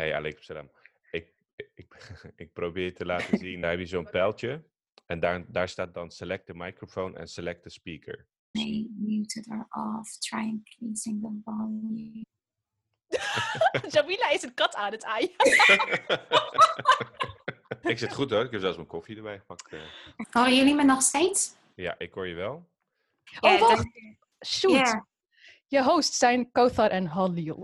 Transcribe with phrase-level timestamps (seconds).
[0.00, 0.70] Hey, alaikum salam.
[1.10, 1.32] Ik,
[1.74, 1.86] ik,
[2.42, 4.62] ik probeer te laten zien, daar heb je zo'n pijltje.
[5.06, 8.26] En daar, daar staat dan select the microphone en select the speaker.
[8.52, 10.18] May muted or off.
[10.18, 12.24] Try increasing the volume.
[13.94, 15.30] Jamila is een kat aan het aaien.
[17.82, 19.72] ik zit goed hoor, ik heb zelfs mijn koffie erbij gepakt.
[19.72, 19.80] eh.
[20.30, 21.54] Horen jullie me nog steeds?
[21.74, 22.68] Ja, ik hoor je wel.
[23.40, 23.76] Oh, wacht.
[23.76, 23.86] dat-
[24.46, 25.02] Shoot.
[25.66, 27.62] Je hosts zijn Kothar en Halil.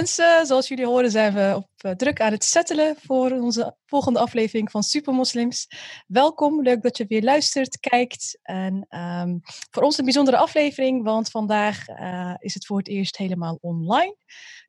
[0.00, 4.18] Mensen, zoals jullie horen zijn we op eh, druk aan het settelen voor onze volgende
[4.18, 5.66] aflevering van Supermoslims.
[6.06, 8.38] Welkom, leuk dat je weer luistert, kijkt.
[8.42, 9.38] En ehm,
[9.70, 14.16] voor ons een bijzondere aflevering, want vandaag eh, is het voor het eerst helemaal online.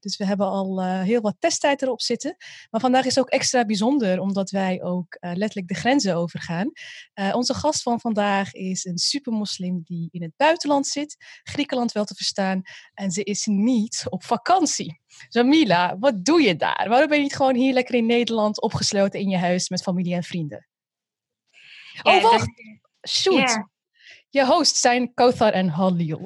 [0.01, 2.35] Dus we hebben al eh, heel wat testtijd erop zitten.
[2.69, 6.71] Maar vandaag is ook extra bijzonder, omdat wij ook eh, letterlijk de grenzen overgaan.
[7.13, 12.05] Eh, onze gast van vandaag is een supermoslim die in het buitenland zit, Griekenland wel
[12.05, 12.61] te verstaan,
[12.93, 14.99] en ze is niet op vakantie.
[15.29, 16.85] Jamila, wat doe je daar?
[16.89, 20.15] Waarom ben je niet gewoon hier lekker in Nederland opgesloten in je huis met familie
[20.15, 20.67] en vrienden?
[22.03, 22.49] Oh, wacht!
[23.09, 23.69] Shoot!
[24.33, 26.21] Je hosts zijn Kothar en Halil.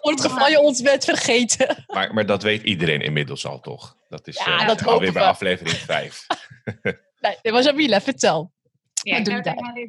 [0.00, 1.84] Voor het geval je ons bent vergeten.
[1.86, 3.96] Maar, maar dat weet iedereen inmiddels al toch?
[4.08, 6.26] Dat is Ja, eh, dat alweer bij aflevering 5.
[7.20, 8.52] Nee, dit was Jamila, vertel.
[9.02, 9.20] Ja,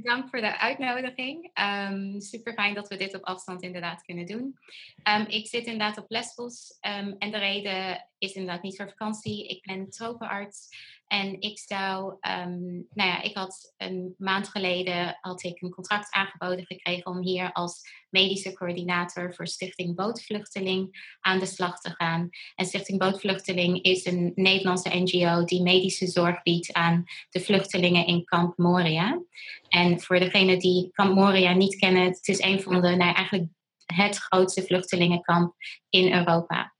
[0.02, 1.50] dank voor de uitnodiging.
[1.54, 4.58] Ehm super fijn dat we dit op afstand inderdaad kunnen doen.
[5.04, 9.48] Ehm, ik zit inderdaad op Lesbos ehm, en de reden is inderdaad niet voor vakantie.
[9.48, 10.68] Ik ben tropenarts
[11.16, 16.14] en ik zou, ehm, nou ja, ik had een maand geleden had ik een contract
[16.14, 22.30] aangeboden gekregen om hier als medische coördinator voor Stichting Bootvluchteling aan de slag te gaan.
[22.56, 28.24] En Stichting Bootvluchteling is een Nederlandse NGO die medische zorg biedt aan de vluchtelingen in
[28.24, 29.22] Kamp Moria.
[29.70, 33.50] En voor degenen die Kamp Moria niet kennen, het is een van de, nou eigenlijk
[33.86, 35.54] het grootste vluchtelingenkamp
[35.90, 36.75] in Europa.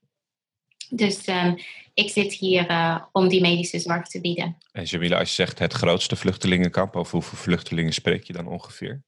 [0.90, 1.56] Dus ehm,
[1.94, 4.58] ik zit hier eh, om die medische zorg te bieden.
[4.72, 9.04] En Jamila, als je zegt het grootste vluchtelingenkamp, over hoeveel vluchtelingen spreek je dan ongeveer?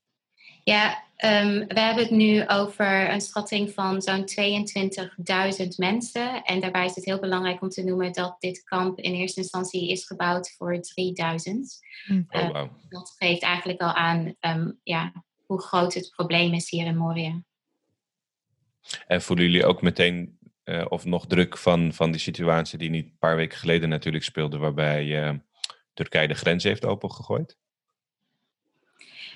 [0.63, 6.43] Ja, ehm, we hebben het nu over een schatting van zo'n 22.000 mensen.
[6.43, 9.89] En daarbij is het heel belangrijk om te noemen dat dit kamp in eerste instantie
[9.89, 11.79] is gebouwd voor 3000.
[12.09, 12.69] Oh, Eh, wauw.
[12.89, 17.41] Dat geeft eigenlijk al aan ehm, ja, hoe groot het probleem is hier in Moria.
[19.07, 20.36] En voelen jullie ook meteen
[20.67, 24.23] eh, of nog druk van, van die situatie die niet een paar weken geleden natuurlijk
[24.23, 25.33] speelde, waarbij eh,
[25.93, 27.57] Turkije de grens heeft opengegooid?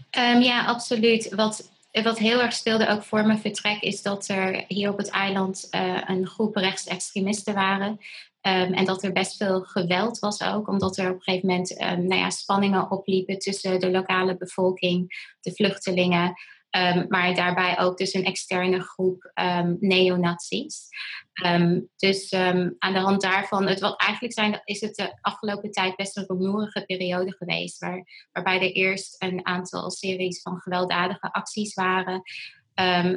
[0.09, 1.33] Ehm, ja, absoluut.
[1.35, 1.71] Wat,
[2.03, 5.67] wat heel erg speelde ook voor mijn vertrek is dat er hier op het eiland
[5.69, 7.99] eh, een groep rechtsextremisten waren.
[8.41, 11.77] Ehm, en dat er best veel geweld was ook, omdat er op een gegeven moment
[11.77, 16.33] ehm, nou ja, spanningen opliepen tussen de lokale bevolking, de vluchtelingen.
[16.71, 20.87] Ehm, maar daarbij ook dus een externe groep um, neonazies.
[21.33, 25.95] Ehm, dus aan de hand daarvan, het, wat eigenlijk zijn, is het de afgelopen tijd
[25.95, 27.79] best een rumoerige periode geweest.
[27.79, 32.21] Waar, waarbij er eerst een aantal series van gewelddadige acties waren.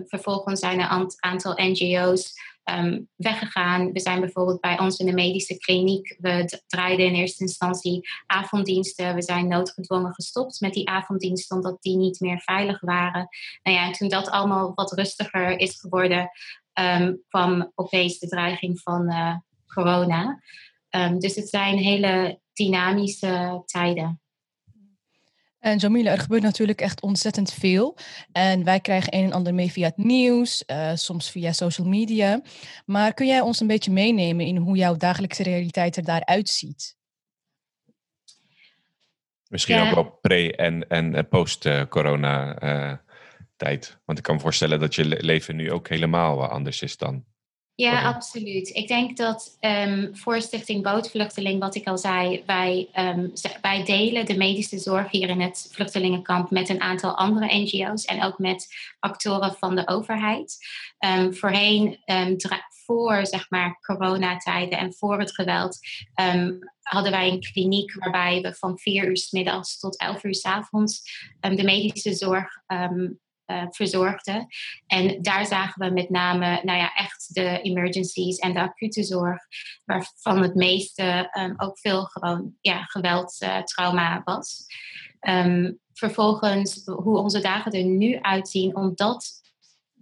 [0.07, 2.33] Vervolgens zijn er een aantal NGO's
[2.65, 3.93] ehm, weggegaan.
[3.93, 6.17] We zijn bijvoorbeeld bij ons in de medische kliniek.
[6.19, 9.15] We draaiden in eerste instantie avonddiensten.
[9.15, 13.29] We zijn noodgedwongen gestopt met die avonddiensten omdat die niet meer veilig waren.
[13.63, 16.31] Nou ja, en toen dat allemaal wat rustiger is geworden,
[16.73, 19.37] ehm, kwam opeens de dreiging van eh,
[19.75, 20.41] corona.
[20.89, 24.24] Ehm, dus het zijn hele dynamische tijden.
[25.65, 27.97] En Jamila, er gebeurt natuurlijk echt ontzettend veel.
[28.33, 32.41] En wij krijgen een en ander mee via het nieuws, eh, soms via social media.
[32.87, 36.97] Maar kun jij ons een beetje meenemen in hoe jouw dagelijkse realiteit er daaruit ziet?
[39.49, 39.89] Misschien Ja.
[39.89, 43.99] ook wel pre- en, en eh, post-corona-tijd.
[44.05, 46.97] Want ik kan me voorstellen dat je le- leven nu ook helemaal eh, anders is
[46.97, 47.25] dan.
[47.77, 48.69] Ja, absoluut.
[48.69, 53.29] Ik denk dat ehm, voor Stichting Bootvluchteling, wat ik al zei, wij, ehm,
[53.61, 58.23] wij delen de medische zorg hier in het vluchtelingenkamp met een aantal andere NGO's en
[58.25, 58.67] ook met
[58.99, 60.57] actoren van de overheid.
[60.99, 61.99] Ehm, voorheen,
[62.85, 65.79] voor zeg maar coronatijden en voor het geweld,
[66.83, 70.45] hadden wij een kliniek waarbij we van vier uur s middags tot elf uur s
[70.45, 71.03] avonds
[71.41, 72.63] de medische zorg
[73.47, 74.47] eh, verzorgden.
[74.87, 79.39] En daar zagen we met name, nou ja, echt de emergencies en de acute zorg,
[79.85, 84.67] waarvan het meeste ehm, ook veel gewoon ja, geweld, eh, trauma was.
[85.21, 89.43] Ehm, vervolgens, hoe onze dagen er nu uitzien, omdat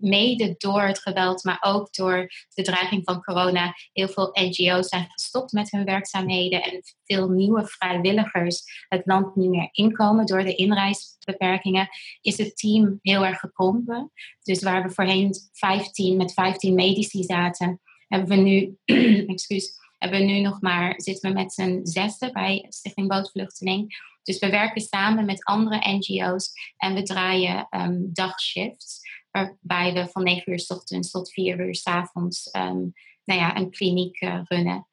[0.02, 5.06] mede door het geweld, maar ook door de dreiging van corona, heel veel NGO's zijn
[5.10, 10.54] gestopt met hun werkzaamheden en veel nieuwe vrijwilligers het land niet meer inkomen door de
[10.54, 11.88] inreisbeperkingen,
[12.20, 14.12] is het team heel erg gekrompen.
[14.42, 18.76] Dus waar we voorheen 15 met 15 medici zaten, hebben we nu,
[19.32, 24.10] excuus, hebben we nu nog maar, zitten we met z'n zesde bij Stichting Bootvluchteling.
[24.22, 29.00] Dus we werken samen met andere NGO's en we draaien um, dagshifts,
[29.32, 32.92] waarbij we van 9 uur s ochtends tot 4 uur s avonds um,
[33.24, 34.86] nou ja, een kliniek uh, runnen.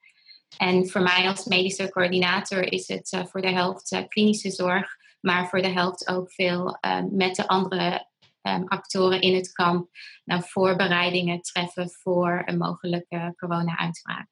[0.56, 4.96] En voor mij als medische coördinator is het uh, voor de helft uh, klinische zorg,
[5.20, 6.78] maar voor de helft ook veel
[7.10, 8.06] met de andere
[8.42, 9.88] um, actoren in het kamp
[10.24, 14.28] nou, voorbereidingen treffen voor een mogelijke corona-uitbraak.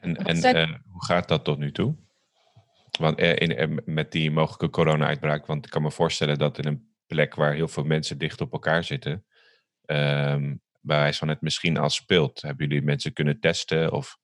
[0.00, 1.96] En, en hoe gaat dat tot nu toe?
[2.98, 6.66] Want eh, in, eh, met die mogelijke corona-uitbraak, want ik kan me voorstellen dat in
[6.66, 9.24] een plek waar heel veel mensen dicht op elkaar zitten,
[9.86, 12.42] um, bij wijze van het misschien al speelt.
[12.42, 13.92] Hebben jullie mensen kunnen testen?
[13.92, 14.18] Of?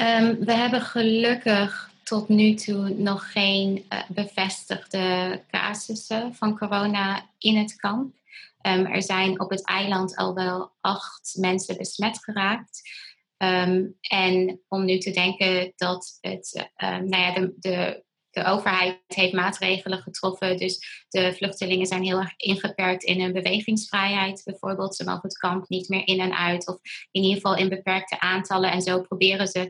[0.00, 7.56] Um, we hebben gelukkig tot nu toe nog geen uh, bevestigde casussen van corona in
[7.56, 8.14] het kamp.
[8.66, 12.80] Um, er zijn op het eiland al wel acht mensen besmet geraakt.
[14.00, 19.32] En om nu te denken dat het, um, nou ja, de, de, de overheid heeft
[19.32, 20.56] maatregelen getroffen.
[20.56, 24.42] Dus de vluchtelingen zijn heel erg ingeperkt in hun bewegingsvrijheid.
[24.44, 26.78] Bijvoorbeeld, ze mogen het kamp niet meer in en uit, of
[27.10, 28.70] in ieder geval in beperkte aantallen.
[28.70, 29.68] En zo proberen ze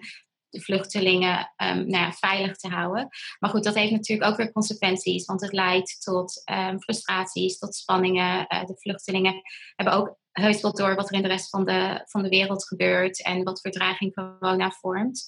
[0.50, 3.08] de vluchtelingen um, nou ja, veilig te houden.
[3.38, 7.74] Maar goed, dat heeft natuurlijk ook weer consequenties, want het leidt tot um, frustraties, tot
[7.74, 8.46] spanningen.
[8.48, 9.42] Uh, de vluchtelingen
[9.76, 12.66] hebben ook heus wel door wat er in de rest van de, van de wereld
[12.66, 15.24] gebeurt en wat voor dreiging corona vormt.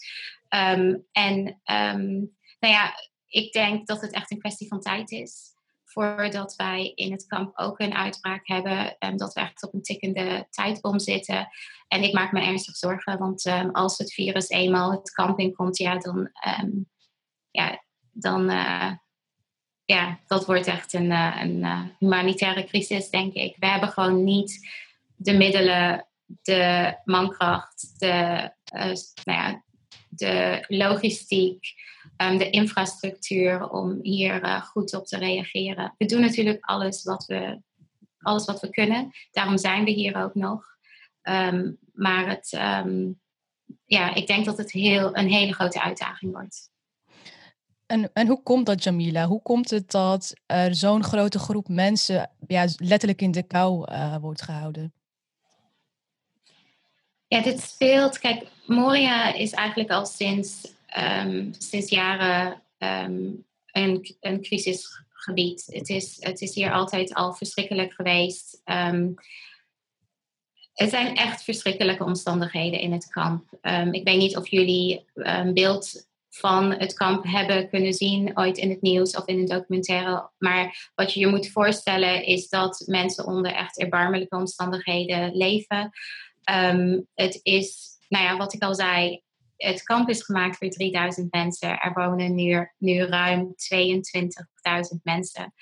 [0.48, 2.94] Um, en nou ja,
[3.32, 5.50] ik denk dat het echt een kwestie van tijd is
[5.84, 9.82] voordat wij in het kamp ook een uitbraak hebben, um, dat we echt op een
[9.82, 11.48] tikkende tijdbom zitten.
[11.88, 15.78] En ik maak me ernstig zorgen, want um, als het virus eenmaal het kamp inkomt,
[15.78, 16.30] ja, dan,
[16.60, 16.90] um,
[17.50, 18.92] ja, dan uh,
[19.84, 23.56] ja, dat wordt echt een, uh, een uh, humanitaire crisis, denk ik.
[23.58, 24.68] We hebben gewoon niet
[25.16, 28.50] de middelen, de mankracht, de,
[29.24, 29.62] nou ja,
[30.08, 31.74] de logistiek
[32.16, 35.94] um, de infrastructuur om hier uh, goed op te reageren.
[35.98, 37.60] We doen natuurlijk alles wat we,
[38.18, 39.10] alles wat we kunnen.
[39.30, 40.66] Daarom zijn we hier ook nog.
[41.22, 43.20] Um, maar het, um,
[43.84, 46.70] ja, ik denk dat het heel, een hele grote uitdaging wordt.
[47.86, 49.26] En, en hoe komt dat, Jamila?
[49.26, 54.16] Hoe komt het dat er zo'n grote groep mensen ja, letterlijk in de kou uh,
[54.16, 54.92] wordt gehouden?
[57.26, 58.18] Ja, dit speelt.
[58.18, 60.74] Kijk, Moria is eigenlijk al sinds
[61.58, 65.64] sinds jaren um, een, een crisisgebied.
[65.66, 68.60] Het is, het is hier altijd al verschrikkelijk geweest.
[68.64, 69.14] Um,
[70.72, 73.44] het zijn echt verschrikkelijke omstandigheden in het kamp.
[73.90, 78.70] ik weet niet of jullie een beeld van het kamp hebben kunnen zien ooit in
[78.70, 80.30] het nieuws of in een documentaire.
[80.38, 85.90] Maar wat je je moet voorstellen is dat mensen onder echt erbarmelijke omstandigheden leven.
[87.14, 89.22] het is, nou ja, wat ik al zei,
[89.62, 91.80] het kamp is gemaakt voor 3000 mensen.
[91.80, 95.54] Er wonen nu, nu ruim 22.000 mensen.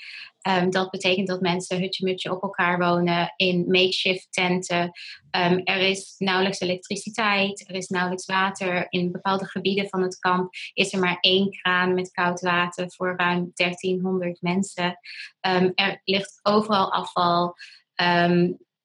[0.48, 4.82] Um, dat betekent dat mensen hutje-mutje op elkaar wonen in makeshift tenten.
[5.30, 8.86] Um, er is nauwelijks elektriciteit, er is nauwelijks water.
[8.88, 13.14] In bepaalde gebieden van het kamp is er maar één kraan met koud water voor
[13.16, 14.98] ruim 1300 mensen.
[15.40, 17.54] Um, er ligt overal afval.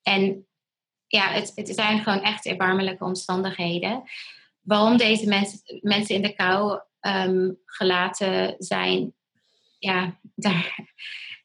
[0.02, 0.48] en
[1.08, 4.04] ja, het, het zijn gewoon echt erbarmelijke omstandigheden
[4.66, 9.14] waarom deze mensen, mensen in de kou um, gelaten zijn,
[9.80, 10.80] ja, daar,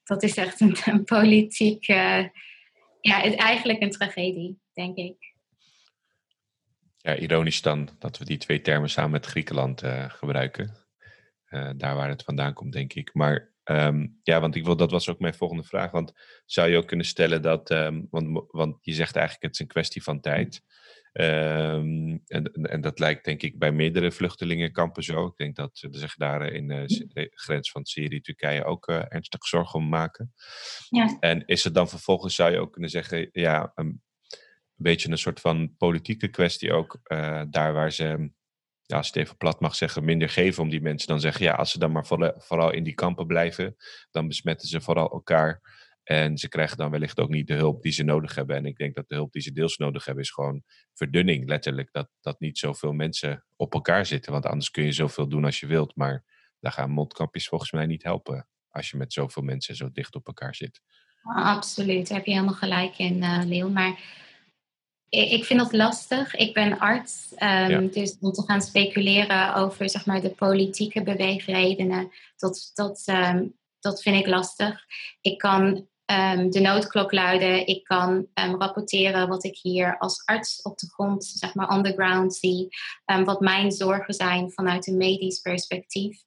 [0.04, 2.24] dat is echt een, een politiek, uh,
[3.00, 5.34] ja, eigenlijk een tragedie, denk ik.
[6.96, 10.76] Ja, ironisch dan dat we die twee termen samen met Griekenland uh, gebruiken.
[11.48, 13.14] Uh, daar waar het vandaan komt, denk ik.
[13.14, 15.90] Maar um, ja, want ik wil, dat was ook mijn volgende vraag.
[15.90, 16.12] Want
[16.44, 19.66] zou je ook kunnen stellen dat, um, want, want je zegt eigenlijk het is een
[19.66, 20.62] kwestie van tijd.
[21.12, 25.26] Um, en, en, dat lijkt denk ik bij meerdere vluchtelingenkampen zo.
[25.26, 29.44] Ik denk dat ze zich daar in de grens van Syrië, Turkije ook uh, ernstig
[29.44, 30.32] zorgen om maken.
[30.88, 31.16] Ja.
[31.20, 34.02] En is het dan vervolgens, zou je ook kunnen zeggen, ja, een,
[34.82, 38.30] beetje een soort van politieke kwestie ook, uh, daar waar ze,
[38.82, 41.08] ja, als het even plat mag zeggen, minder geven om die mensen.
[41.08, 43.76] Dan zeggen, ja, als ze dan maar vooral, vooral in die kampen blijven,
[44.10, 45.60] dan besmetten ze vooral elkaar.
[46.02, 48.56] En ze krijgen dan wellicht ook niet de hulp die ze nodig hebben.
[48.56, 50.62] En ik denk dat de hulp die ze deels nodig hebben is gewoon
[50.94, 51.92] verdunning, letterlijk.
[51.92, 54.32] Dat, dat niet zoveel mensen op elkaar zitten.
[54.32, 55.96] Want anders kun je zoveel doen als je wilt.
[55.96, 56.24] Maar
[56.60, 60.26] daar gaan mondkapjes volgens mij niet helpen als je met zoveel mensen zo dicht op
[60.26, 60.80] elkaar zit.
[61.22, 63.72] Absoluut, daar heb je helemaal gelijk in, uh, Leon.
[63.72, 64.00] Maar
[65.08, 66.34] ik, vind dat lastig.
[66.34, 72.10] Ik ben arts, um, dus om te gaan speculeren over zeg maar, de politieke beweegredenen,
[72.36, 74.84] dat, dat, um, dat vind ik lastig.
[75.20, 77.66] Ik kan um, de noodklok luiden.
[77.66, 82.34] Ik kan um, rapporteren wat ik hier als arts op de grond, zeg maar underground
[82.34, 82.68] zie.
[83.06, 86.22] Um, wat mijn zorgen zijn vanuit een medisch perspectief.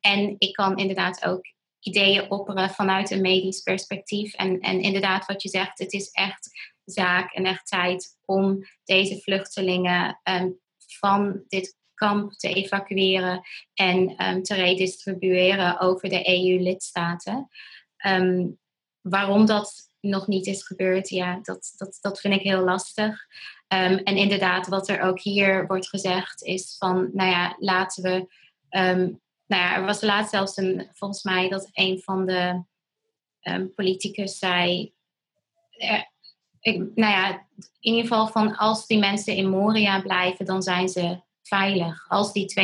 [0.00, 1.40] en ik kan inderdaad ook
[1.80, 4.34] ideeën opperen vanuit een medisch perspectief.
[4.34, 6.50] En, en inderdaad, wat je zegt, het is echt
[6.84, 10.20] zaak en echt tijd om deze vluchtelingen
[10.98, 13.42] van dit kamp te evacueren
[13.74, 17.48] en te redistribueren over de EU-lidstaten.
[19.00, 23.26] Waarom dat nog niet is gebeurd, ja, dat, dat, dat vind ik heel lastig.
[23.68, 28.14] Um, en inderdaad, wat er ook hier wordt gezegd, is van, nou ja, laten we.
[28.78, 32.62] Um, nou ja, er was laatst zelfs een, volgens mij, dat een van de
[33.42, 34.92] um, politicus zei.
[35.70, 36.02] Eh,
[36.60, 40.88] ik, nou ja, in ieder geval van als die mensen in Moria blijven, dan zijn
[40.88, 42.08] ze veilig.
[42.08, 42.54] Als die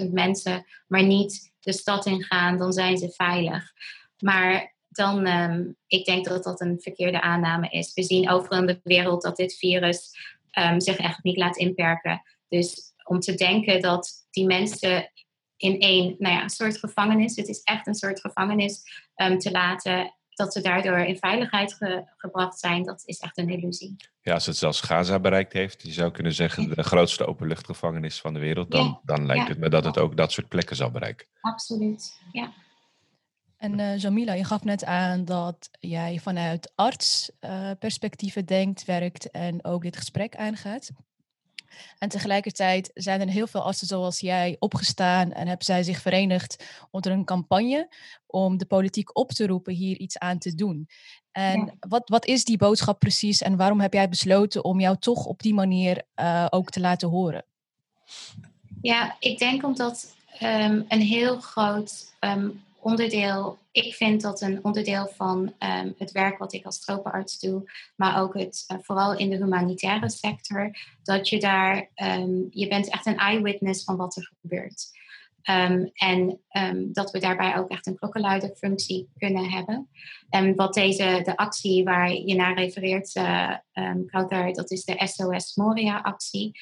[0.00, 3.72] 22.000 mensen maar niet de stad ingaan, dan zijn ze veilig.
[4.18, 7.94] Maar dan um, ik denk dat dat een verkeerde aanname is.
[7.94, 10.10] We zien overal in de wereld dat dit virus
[10.58, 12.22] um, zich echt niet laat inperken.
[12.48, 15.10] Dus om te denken dat die mensen
[15.56, 18.82] in één nou ja, soort gevangenis, het is echt een soort gevangenis,
[19.16, 23.48] um, te laten dat ze daardoor in veiligheid ge gebracht zijn, dat is echt een
[23.48, 23.96] illusie.
[24.22, 28.34] Ja, als het zelfs Gaza bereikt heeft, je zou kunnen zeggen de grootste openluchtgevangenis van
[28.34, 29.00] de wereld, dan, ja.
[29.04, 29.48] dan lijkt ja.
[29.48, 31.26] het me dat het ook dat soort plekken zal bereiken.
[31.40, 32.52] Absoluut, ja.
[33.58, 39.64] En uh, Jamila, je gaf net aan dat jij vanuit artsperspectieven uh, denkt, werkt en
[39.64, 40.90] ook dit gesprek aangaat.
[41.98, 46.64] En tegelijkertijd zijn er heel veel artsen zoals jij opgestaan en hebben zij zich verenigd
[46.90, 47.88] onder een campagne
[48.26, 50.88] om de politiek op te roepen hier iets aan te doen.
[51.32, 51.74] En ja.
[51.88, 55.40] wat, wat is die boodschap precies en waarom heb jij besloten om jou toch op
[55.40, 57.44] die manier uh, ook te laten horen?
[58.80, 65.06] Ja, ik denk omdat um, een heel groot um, onderdeel, ik vind dat een onderdeel
[65.06, 69.30] van um, het werk wat ik als tropenarts doe, maar ook het, uh, vooral in
[69.30, 74.32] de humanitaire sector, dat je daar, um, je bent echt een eyewitness van wat er
[74.40, 74.96] gebeurt.
[75.50, 76.40] Um, en
[76.92, 79.88] dat we daarbij ook echt een klokkenluiderfunctie kunnen hebben.
[80.28, 83.56] En wat deze, de actie waar je naar refereert, uh,
[84.52, 86.60] dat is de SOS Moria-actie,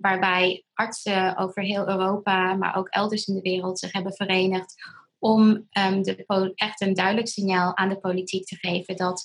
[0.00, 4.74] waarbij artsen over heel Europa, maar ook elders in de wereld zich hebben verenigd
[5.22, 9.24] om um, de, echt een duidelijk signaal aan de politiek te geven dat,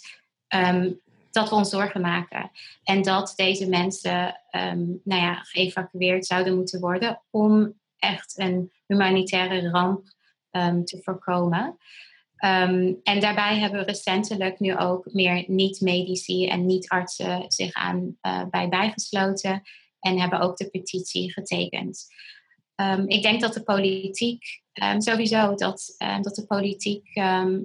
[0.56, 1.02] um,
[1.32, 2.52] dat we ons zorgen maken.
[2.84, 9.70] En dat deze mensen um, nou ja, geëvacueerd zouden moeten worden om echt een humanitaire
[9.70, 10.16] ramp
[10.84, 11.78] te voorkomen.
[13.04, 18.70] en daarbij hebben we recentelijk nu ook meer niet-medici en niet-artsen zich aan uh, bij
[18.70, 19.62] bijgesloten
[20.00, 22.06] en hebben ook de petitie getekend.
[22.82, 27.10] Um, ik denk dat de politiek, um, sowieso, dat, um, dat de politiek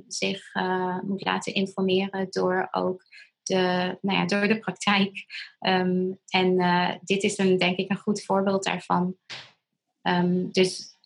[0.09, 3.05] zich uh, moet laten informeren door ook
[3.43, 5.25] de, nou ja, door de praktijk.
[5.59, 9.17] en uh, dit is een, denk ik een goed voorbeeld daarvan.
[10.51, 10.97] dus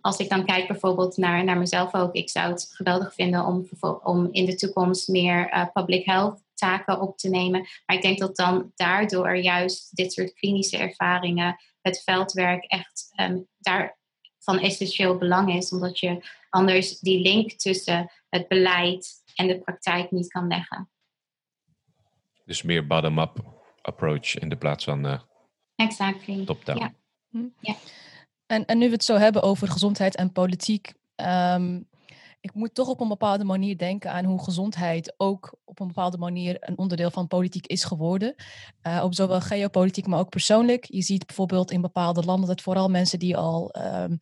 [0.00, 3.68] als ik dan kijk bijvoorbeeld naar, naar mezelf ook, ik zou het geweldig vinden om,
[4.02, 7.60] om in de toekomst meer uh, public health taken op te nemen.
[7.86, 13.46] Maar ik denk dat dan daardoor juist dit soort klinische ervaringen het veldwerk echt um,
[13.58, 13.98] daar
[14.38, 20.10] van essentieel belang is, omdat je anders die link tussen het beleid en de praktijk
[20.10, 20.90] niet kan leggen.
[22.44, 25.20] Dus meer bottom-up approach in de plaats van uh,
[25.74, 26.44] exactly.
[26.44, 26.78] top-down.
[26.78, 26.94] Ja.
[27.30, 27.48] Hm.
[27.60, 27.74] ja.
[28.46, 31.88] En, en nu we het zo hebben over gezondheid en politiek, um,
[32.40, 36.18] ik moet toch op een bepaalde manier denken aan hoe gezondheid ook op een bepaalde
[36.18, 38.34] manier een onderdeel van politiek is geworden.
[38.86, 40.84] Uh, op zowel geopolitiek, maar ook persoonlijk.
[40.84, 44.18] Je ziet bijvoorbeeld in bepaalde landen dat vooral mensen die al um,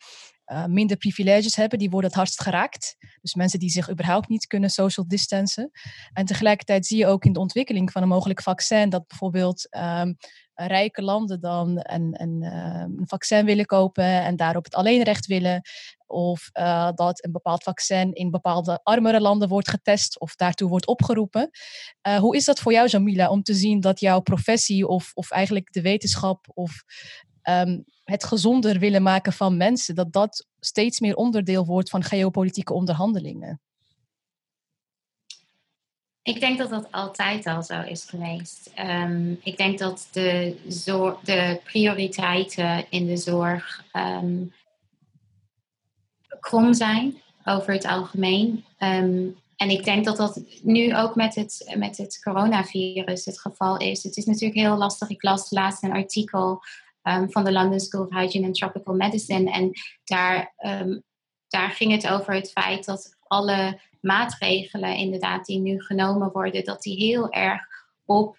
[0.47, 2.97] uh, minder privileges hebben, die worden het hardst geraakt.
[3.21, 5.71] Dus mensen die zich überhaupt niet kunnen social distancen.
[6.13, 10.17] En tegelijkertijd zie je ook in de ontwikkeling van een mogelijk vaccin dat bijvoorbeeld um,
[10.67, 15.63] rijke landen dan een, een, uh, een, vaccin willen kopen en daarop het alleenrecht willen.
[16.07, 20.87] Of uh, dat een bepaald vaccin in bepaalde armere landen wordt getest of daartoe wordt
[20.87, 21.51] opgeroepen.
[22.07, 25.31] Uh, hoe is dat voor jou, Jamila, om te zien dat jouw professie of, of
[25.31, 26.83] eigenlijk de wetenschap of
[27.43, 32.73] um, het gezonder willen maken van mensen, dat dat steeds meer onderdeel wordt van geopolitieke
[32.73, 33.61] onderhandelingen?
[36.29, 38.71] Ik denk dat dat altijd al zo is geweest.
[38.79, 40.57] Um, ik denk dat de,
[41.25, 44.53] de, prioriteiten in de zorg um,
[46.41, 48.65] krom zijn over het algemeen.
[48.79, 53.77] Um, en ik denk dat dat nu ook met het, met het coronavirus het geval
[53.77, 54.03] is.
[54.03, 55.09] Het is natuurlijk heel lastig.
[55.09, 56.63] Ik las laatst een artikel
[57.29, 59.51] van de London School of Hygiene and Tropical Medicine.
[59.51, 59.71] En
[60.05, 60.55] daar,
[61.49, 66.83] daar ging het over het feit dat alle maatregelen inderdaad die nu genomen worden, dat
[66.83, 67.63] die heel erg
[68.05, 68.39] op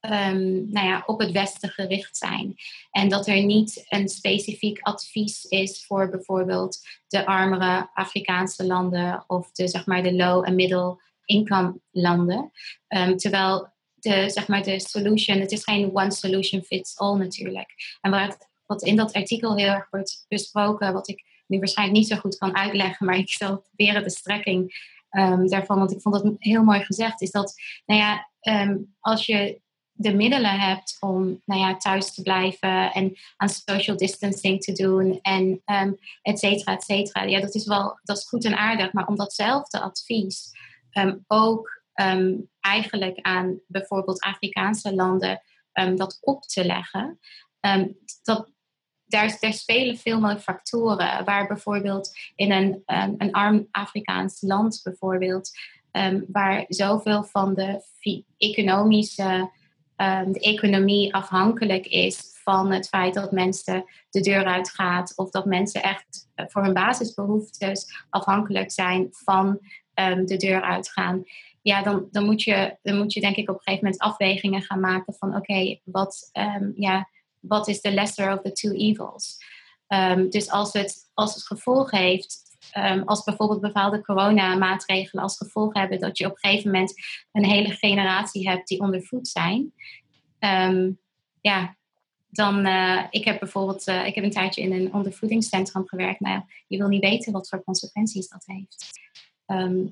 [0.00, 2.56] um, nou ja, op het Westen gericht zijn.
[2.90, 9.50] En dat er niet een specifiek advies is voor bijvoorbeeld de armere Afrikaanse landen of
[9.52, 12.50] de, zeg maar, de low- en middle-income landen.
[12.88, 17.98] Um, terwijl de, zeg maar, de solution, het is geen one solution fits all natuurlijk.
[18.00, 22.08] En wat, wat in dat artikel heel erg wordt besproken, wat ik nu waarschijnlijk niet
[22.08, 26.14] zo goed kan uitleggen, maar ik zal proberen de strekking um, daarvan, want ik vond
[26.14, 27.54] dat heel mooi gezegd, is dat,
[27.86, 29.60] nou ja, um, als je
[29.92, 35.18] de middelen hebt om nou ja, thuis te blijven en aan social distancing te doen
[35.22, 37.22] en um, et cetera, et cetera.
[37.22, 40.50] Ja, dat is wel dat is goed en aardig, maar om datzelfde advies
[41.26, 41.82] ook
[42.60, 45.42] eigenlijk aan bijvoorbeeld Afrikaanse landen
[45.94, 47.18] dat op te leggen,
[48.22, 48.50] dat,
[49.08, 51.24] daar, daar, spelen veel meer factoren.
[51.24, 52.82] Waar bijvoorbeeld in een,
[53.18, 55.50] een arm Afrikaans land bijvoorbeeld,
[56.28, 57.82] waar zoveel van de
[58.36, 59.50] economische
[59.98, 65.44] um, de economie afhankelijk is van het feit dat mensen de deur uitgaan of dat
[65.44, 69.58] mensen echt eh, voor hun basisbehoeftes afhankelijk zijn van
[69.94, 71.22] um, de deur uitgaan.
[71.62, 74.62] Ja, dan, dan, moet je, dan moet je denk ik op een gegeven moment afwegingen
[74.62, 77.08] gaan maken van oké, wat, um, ja,
[77.40, 79.36] wat is de lesser of the two evils?
[80.28, 86.00] dus als het, als het gevolg heeft Um, als bijvoorbeeld bepaalde coronamaatregelen als gevolg hebben
[86.00, 86.94] dat je op een gegeven moment
[87.32, 89.72] een hele generatie hebt die ondervoed zijn.
[90.40, 90.98] Um,
[91.40, 91.76] ja,
[92.28, 96.20] dan, uh, ik heb bijvoorbeeld, uh, ik heb een tijdje in een ondervoedingscentrum gewerkt.
[96.20, 98.86] Nou, je wil niet weten wat voor consequenties dat heeft.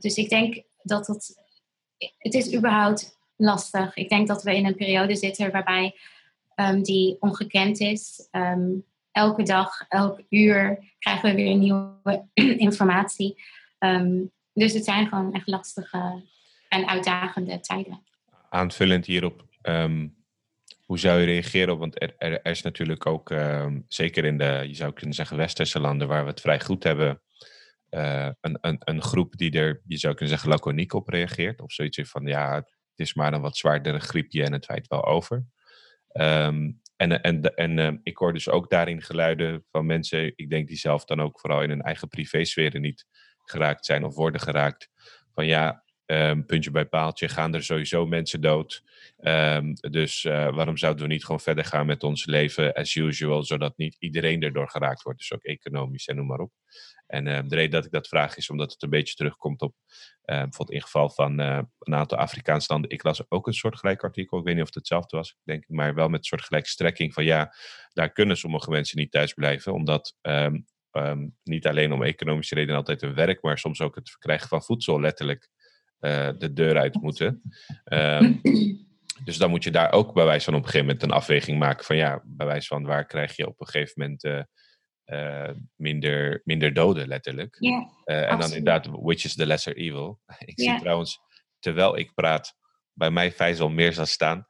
[0.02, 1.34] Dus ik denk dat het,
[2.18, 3.96] het is überhaupt lastig.
[3.96, 5.98] Ik denk dat we in een periode zitten waarbij
[6.56, 8.28] um, die ongekend is.
[8.32, 12.28] Um, elke dag, elk uur krijgen we weer nieuwe
[12.66, 13.42] informatie.
[13.78, 16.22] Um, dus het zijn gewoon echt lastige
[16.68, 18.02] en uitdagende tijden.
[18.49, 19.45] Aanvullend hierop,
[20.84, 21.78] hoe zou je reageren?
[21.78, 23.34] Want er, is natuurlijk ook,
[23.88, 27.21] zeker in de, je zou kunnen zeggen, westerse landen waar we het vrij goed hebben,
[27.90, 31.60] uh, een, een, een groep die er, je zou kunnen zeggen, laconiek op reageert.
[31.60, 35.04] Of zoiets van, ja, het is maar een wat zwaardere griepje en het wijt wel
[35.04, 35.45] over.
[36.20, 40.68] Um, en, en, en uh, ik hoor dus ook daarin geluiden van mensen, ik denk
[40.68, 43.06] die zelf dan ook vooral in hun eigen privésferen niet
[43.44, 44.90] geraakt zijn of worden geraakt.
[45.34, 48.82] Van ja, um, puntje bij paaltje, gaan er sowieso mensen dood.
[49.80, 53.76] Dus uh, waarom zouden we niet gewoon verder gaan met ons leven as usual, zodat
[53.76, 56.52] niet iedereen erdoor geraakt wordt, dus ook economisch en noem maar op.
[57.06, 59.75] En uh, de reden dat ik dat vraag is omdat het een beetje terugkomt op
[60.25, 62.90] uh, bijvoorbeeld in geval van uh, een aantal Afrikaanse landen.
[62.90, 65.69] Ik las ook een soortgelijk artikel, ik weet niet of het hetzelfde was, denk ik,
[65.69, 67.54] maar wel met een soortgelijke strekking van ja,
[67.92, 70.66] daar kunnen sommige mensen niet thuis blijven, omdat um,
[71.42, 75.00] niet alleen om economische redenen altijd hun werk, maar soms ook het verkrijgen van voedsel
[75.00, 75.49] letterlijk
[76.38, 77.42] de deur uit moeten.
[79.25, 81.58] Dus dan moet je daar ook bij wijze van op een gegeven moment een afweging
[81.58, 84.47] maken van ja, bij wijze van waar krijg je op een gegeven moment
[85.06, 87.56] uh, minder, minder doden, letterlijk.
[87.58, 90.21] Yeah, uh, en dan inderdaad, which is the lesser evil.
[90.38, 90.71] ik yeah.
[90.71, 91.21] zie trouwens,
[91.58, 92.56] terwijl ik praat,
[92.92, 94.47] bij mij Faisal meer zal staan.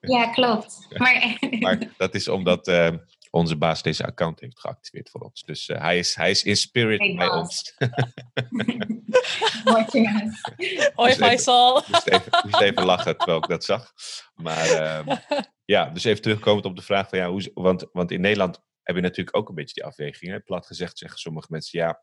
[0.00, 0.86] ja, klopt.
[0.98, 2.88] Maar, maar dat is omdat uh,
[3.30, 5.42] onze baas deze account heeft geactiveerd voor ons.
[5.42, 7.74] Dus hij, is, hij is in spirit hey, bij ons.
[10.94, 11.78] Hoi Faisal.
[11.78, 13.92] Ik moest even, moest even lachen terwijl ik dat zag.
[14.34, 15.16] Maar ehm,
[15.64, 18.96] ja, dus even terugkomend op de vraag van ja, hoe, want, want in Nederland heb
[18.96, 20.44] je natuurlijk ook een beetje die afweging.
[20.44, 22.02] Plat gezegd zeggen sommige mensen, ja,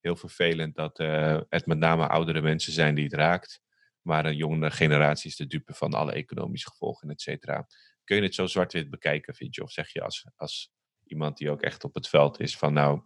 [0.00, 3.60] heel vervelend dat uh, het met name oudere mensen zijn die het raakt.
[4.02, 7.66] Maar een jongere generatie is de dupe van alle economische gevolgen, et cetera.
[8.04, 9.62] Kun je het zo zwart-wit bekijken, vind je?
[9.62, 10.72] Of zeg je als, als
[11.04, 13.02] iemand die ook echt op het veld is van nou,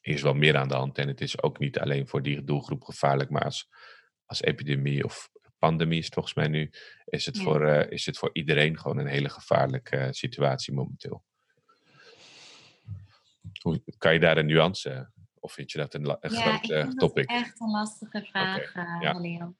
[0.00, 0.98] hier is wel meer aan de hand.
[0.98, 3.68] En het is ook niet alleen voor die doelgroep gevaarlijk, maar als,
[4.24, 6.70] als epidemie of pandemie is het volgens mij nu,
[7.04, 7.42] is het, ja.
[7.42, 11.24] voor, uh, is het voor iedereen gewoon een hele gevaarlijke uh, situatie momenteel.
[13.62, 16.88] Hoe, kan je daar een nuance of vind je dat een, een ja, groot uh,
[16.88, 17.28] topic?
[17.28, 18.84] Dat is echt een lastige vraag, okay.
[18.84, 19.18] uh, ja.
[19.18, 19.54] Leo.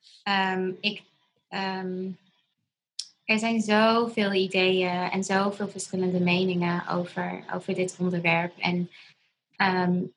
[0.59, 1.03] Um, ik,
[1.49, 2.18] um,
[3.25, 8.59] er zijn zoveel ideeën en zoveel verschillende meningen over, over dit onderwerp.
[8.59, 8.90] En
[9.57, 10.12] um,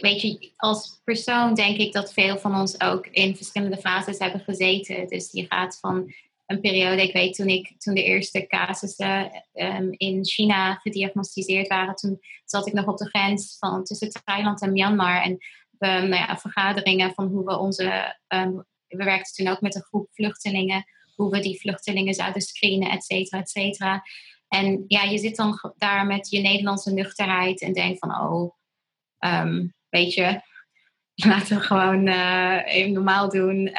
[0.00, 4.40] weet je, als persoon denk ik dat veel van ons ook in verschillende fases hebben
[4.40, 5.08] gezeten.
[5.08, 6.14] Dus je gaat van
[6.46, 11.94] een periode, ik weet toen, ik, toen de eerste casussen um, in China gediagnosticeerd waren,
[11.94, 15.22] toen zat ik nog op de grens van tussen Thailand en Myanmar.
[15.22, 15.38] En
[15.78, 18.16] nou ja, vergaderingen van hoe we onze.
[18.26, 18.52] Ehm,
[18.86, 23.04] we werkten toen ook met een groep vluchtelingen, hoe we die vluchtelingen zouden screenen, et
[23.04, 24.02] cetera, et cetera.
[24.48, 28.54] En ja, je zit dan daar met je Nederlandse nuchterheid en denkt van, oh,
[29.88, 30.40] weet je,
[31.28, 33.70] laten we gewoon uh, even normaal doen.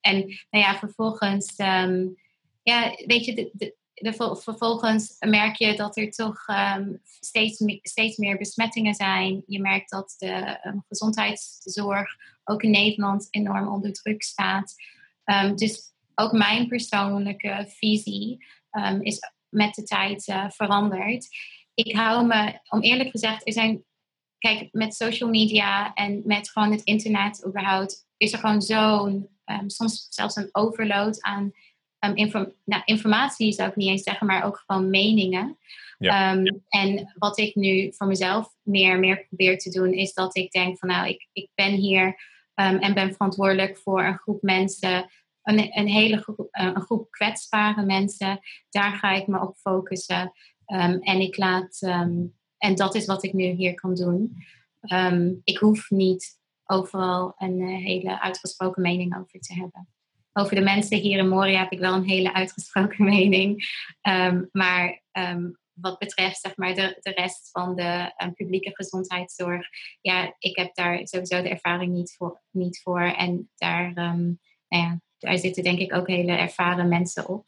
[0.00, 0.18] En
[0.50, 2.16] nou ja, vervolgens, um,
[2.62, 3.50] ja, weet je, de,
[3.94, 6.44] de, vervolgens merk je dat er toch
[7.20, 9.42] steeds, steeds meer besmettingen zijn.
[9.46, 10.58] Je merkt dat de
[10.88, 14.74] gezondheidszorg ook in Nederland enorm onder druk staat.
[15.54, 18.46] dus ook mijn persoonlijke visie
[19.00, 19.18] is
[19.50, 21.28] met de tijd uh, veranderd.
[21.74, 23.84] Ik hou me, om eerlijk gezegd, er zijn,
[24.38, 29.70] kijk, met social media en met gewoon het internet überhaupt, is er gewoon zo'n, um,
[29.70, 31.52] soms zelfs een overload aan
[31.98, 35.58] um, inform nou, informatie, zou ik niet eens zeggen, maar ook gewoon meningen.
[35.98, 36.32] Ja.
[36.32, 40.50] Um, en wat ik nu voor mezelf meer, meer probeer te doen, is dat ik
[40.50, 45.10] denk van nou, ik, ik ben hier en ben verantwoordelijk voor een groep mensen
[45.42, 48.40] een, een hele groep, eh, een groep kwetsbare mensen.
[48.70, 50.32] Daar ga ik me op focussen.
[50.64, 52.26] Ehm, en ik laat, ehm,
[52.58, 54.36] en dat is wat ik nu hier kan doen.
[54.80, 56.38] Ehm, ik hoef niet
[56.70, 59.88] overal een uh, hele uitgesproken mening over te hebben.
[60.32, 63.68] Over de mensen hier in Moria heb ik wel een hele uitgesproken mening.
[64.52, 65.02] maar
[65.72, 69.68] wat betreft zeg maar, de, de rest van de publieke gezondheidszorg,
[70.00, 72.42] ja, ik heb daar sowieso de ervaring niet voor.
[72.50, 74.36] Niet voor en daar, nou
[74.68, 77.46] ja, daar zitten denk ik ook hele ervaren mensen op.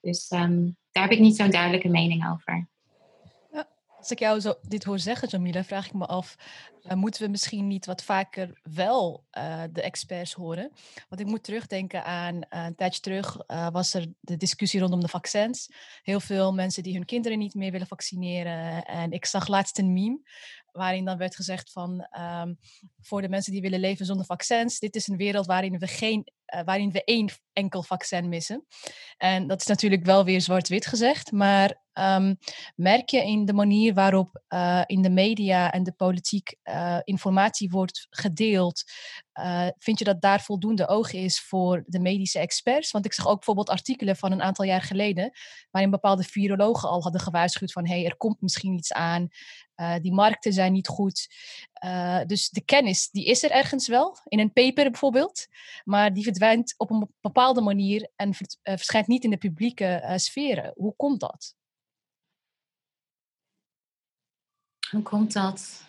[0.00, 2.68] Dus daar heb ik niet zo'n duidelijke mening over.
[3.98, 6.36] Als ik jou dit hoor zeggen, Jamila, vraag ik me af,
[6.82, 10.72] uh, moeten we misschien niet wat vaker wel uh, de experts horen?
[11.08, 13.36] Want ik moet terugdenken aan uh, een tijdje terug
[13.72, 15.68] was er de discussie rondom de vaccins.
[16.02, 18.84] Heel veel mensen die hun kinderen niet meer willen vaccineren.
[18.84, 20.20] En ik zag laatst een meme
[20.72, 22.58] waarin dan werd gezegd van um,
[23.00, 26.32] voor de mensen die willen leven zonder vaccins, dit is een wereld waarin we geen
[26.54, 28.66] uh, waarin we één enkel vaccin missen.
[29.16, 32.38] En dat is natuurlijk wel weer zwart-wit gezegd, maar um,
[32.74, 37.70] merk je in de manier waarop uh, in de media en de politiek uh, informatie
[37.70, 38.82] wordt gedeeld,
[39.78, 42.90] vind je dat daar voldoende oog is voor de medische experts?
[42.90, 45.30] Want ik zag ook bijvoorbeeld artikelen van een aantal jaar geleden,
[45.70, 49.28] waarin bepaalde virologen al hadden gewaarschuwd van hé, hey, er komt misschien iets aan,
[50.00, 51.26] die markten zijn niet goed.
[52.26, 55.46] Dus de kennis, die is er ergens wel, in een paper bijvoorbeeld,
[55.84, 60.16] maar die verdwijnt op een bepaalde manier en uh, verschijnt niet in de publieke uh,
[60.16, 60.72] sferen.
[60.74, 61.54] Hoe komt dat?
[64.90, 65.84] Hoe komt dat?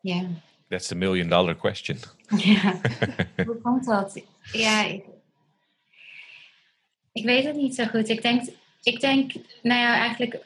[0.00, 0.14] Ja.
[0.14, 0.30] Yeah.
[0.68, 1.98] That's the million dollar question.
[2.36, 2.80] Ja,
[3.46, 4.22] hoe komt dat?
[4.52, 5.04] Ja, ik,
[7.12, 8.08] ik, weet het niet zo goed.
[8.08, 8.42] Ik denk,
[8.82, 9.32] ik denk
[9.62, 10.44] nou ja, eigenlijk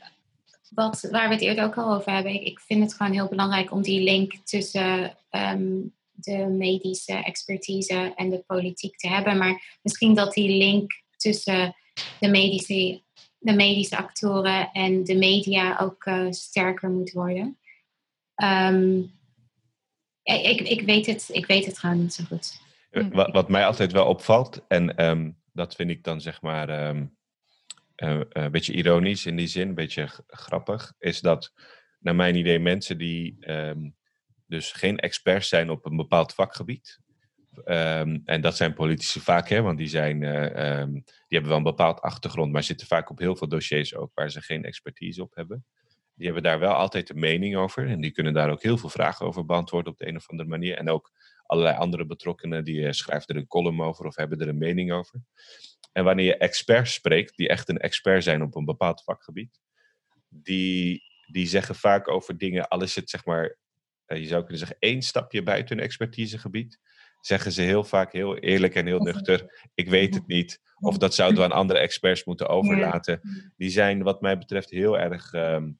[0.75, 2.35] wat, waar we het eerder ook al over hebben.
[2.35, 8.13] Ik, ik vind het gewoon heel belangrijk om die link tussen um, de medische expertise
[8.17, 9.39] en de politiek te hebben.
[9.39, 11.77] Maar misschien dat die link tussen
[12.21, 13.03] de medische,
[13.39, 17.59] de medische actoren en de media ook uh, sterker moet worden.
[18.43, 19.13] Um,
[20.23, 22.61] ik, ik, weet het, ik weet het gewoon niet zo goed.
[22.91, 26.89] Eh, wat, wat mij altijd wel opvalt, en um, dat vind ik dan zeg maar
[26.89, 27.17] um,
[27.97, 31.53] uh, een beetje ironisch in die zin, een beetje grappig, is dat
[31.99, 33.37] naar mijn idee mensen die
[34.47, 37.03] dus geen experts zijn op een bepaald vakgebied.
[37.65, 41.57] Um, en dat zijn politici vaak, hè, want die, zijn, uh, um, die hebben wel
[41.57, 45.23] een bepaald achtergrond, maar zitten vaak op heel veel dossiers ook waar ze geen expertise
[45.23, 45.65] op hebben.
[46.15, 48.89] Die hebben daar wel altijd een mening over en die kunnen daar ook heel veel
[48.89, 50.77] vragen over beantwoorden op de een of andere manier.
[50.77, 51.13] En ook
[51.47, 55.21] allerlei andere betrokkenen die schrijven er een column over of hebben er een mening over.
[55.95, 59.61] En wanneer je experts spreekt, die echt een expert zijn op een bepaald vakgebied,
[60.29, 63.57] die, die zeggen vaak over dingen, al is het zeg maar
[64.05, 66.81] eh, je zou kunnen zeggen, één stapje buiten hun expertisegebied,
[67.21, 70.61] zeggen ze heel vaak heel eerlijk en heel nuchter, ik weet het niet.
[70.81, 73.21] Of dat zouden we aan andere experts moeten overlaten.
[73.57, 75.71] Die zijn wat mij betreft heel erg ehm,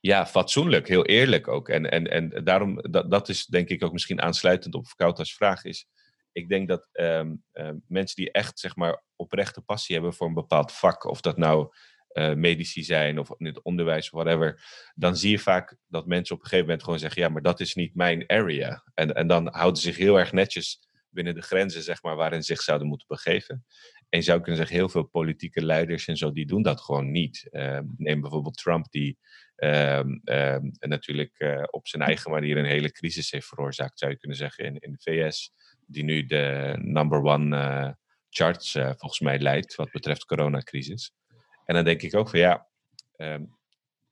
[0.00, 1.68] ja, fatsoenlijk, heel eerlijk ook.
[1.68, 5.64] En, en, en daarom, dat, dat is denk ik ook misschien aansluitend op Kouta's vraag
[5.64, 5.86] is.
[6.34, 7.44] Ik denk dat um,
[7.86, 11.72] mensen die echt zeg maar oprechte passie hebben voor een bepaald vak, of dat nou
[12.12, 14.62] uh, medici zijn of in het onderwijs of whatever,
[14.94, 17.60] dan zie je vaak dat mensen op een gegeven moment gewoon zeggen, ja, maar dat
[17.60, 18.84] is niet mijn area.
[18.94, 22.42] En, en dan houden ze zich heel erg netjes binnen de grenzen, zeg maar, waarin
[22.42, 23.64] ze zich zouden moeten begeven.
[24.08, 27.10] En je zou kunnen zeggen, heel veel politieke leiders en zo, die doen dat gewoon
[27.10, 27.48] niet.
[27.50, 29.18] Uh, neem bijvoorbeeld Trump, die
[30.80, 34.64] natuurlijk uh, op zijn eigen manier een hele crisis heeft veroorzaakt, zou je kunnen zeggen,
[34.64, 35.52] in, in de VS.
[35.86, 37.92] Die nu de number one uh,
[38.30, 41.12] charts volgens mij leidt, wat betreft coronacrisis.
[41.64, 42.66] En dan denk ik ook van ja,
[43.16, 43.56] um,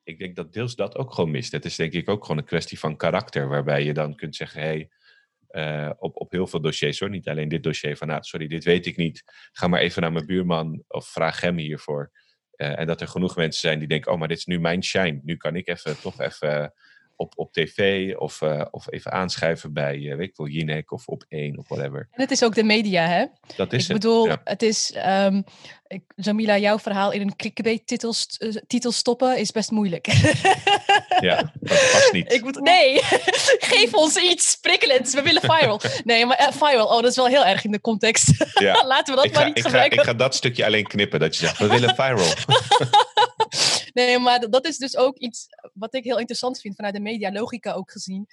[0.02, 1.52] ik denk dat deels dat ook gewoon mist.
[1.52, 4.60] Het is denk ik ook gewoon een kwestie van karakter, waarbij je dan kunt zeggen,
[4.60, 4.90] hey,
[5.50, 8.64] uh, op, op heel veel dossiers hoor, niet alleen dit dossier van, nou, sorry, dit
[8.64, 9.22] weet ik niet.
[9.52, 12.10] Ga maar even naar mijn buurman of vraag hem hiervoor.
[12.56, 15.20] En dat er genoeg mensen zijn die denken, oh, maar dit is nu mijn shine.
[15.22, 16.74] Nu kan ik even toch even
[17.16, 21.06] op, op tv of, uh, of even aanschuiven bij, uh, weet ik wel, Jinek of
[21.06, 22.08] op één of whatever.
[22.10, 23.24] En het is ook de media, hè?
[23.56, 25.44] Dat is ik bedoel, het is, um,
[25.92, 30.06] ik, Jamila, jouw verhaal in een clickbait-titel uh, titel stoppen is best moeilijk.
[31.20, 32.32] ja, dat past niet.
[32.32, 33.00] Ik moet, nee,
[33.72, 35.14] geef ons iets prikkelends.
[35.14, 35.80] We willen viral.
[36.04, 38.32] Nee, maar uh, viral, oh, dat is wel heel erg in de context.
[38.54, 38.84] Ja.
[38.86, 39.96] Laten we dat ik maar niet ik gebruiken.
[39.96, 42.32] Ga, ik ga dat stukje alleen knippen, dat je zegt, we willen viral.
[43.92, 47.72] Nee, maar dat is dus ook iets wat ik heel interessant vind vanuit de medialogica
[47.72, 48.26] ook gezien.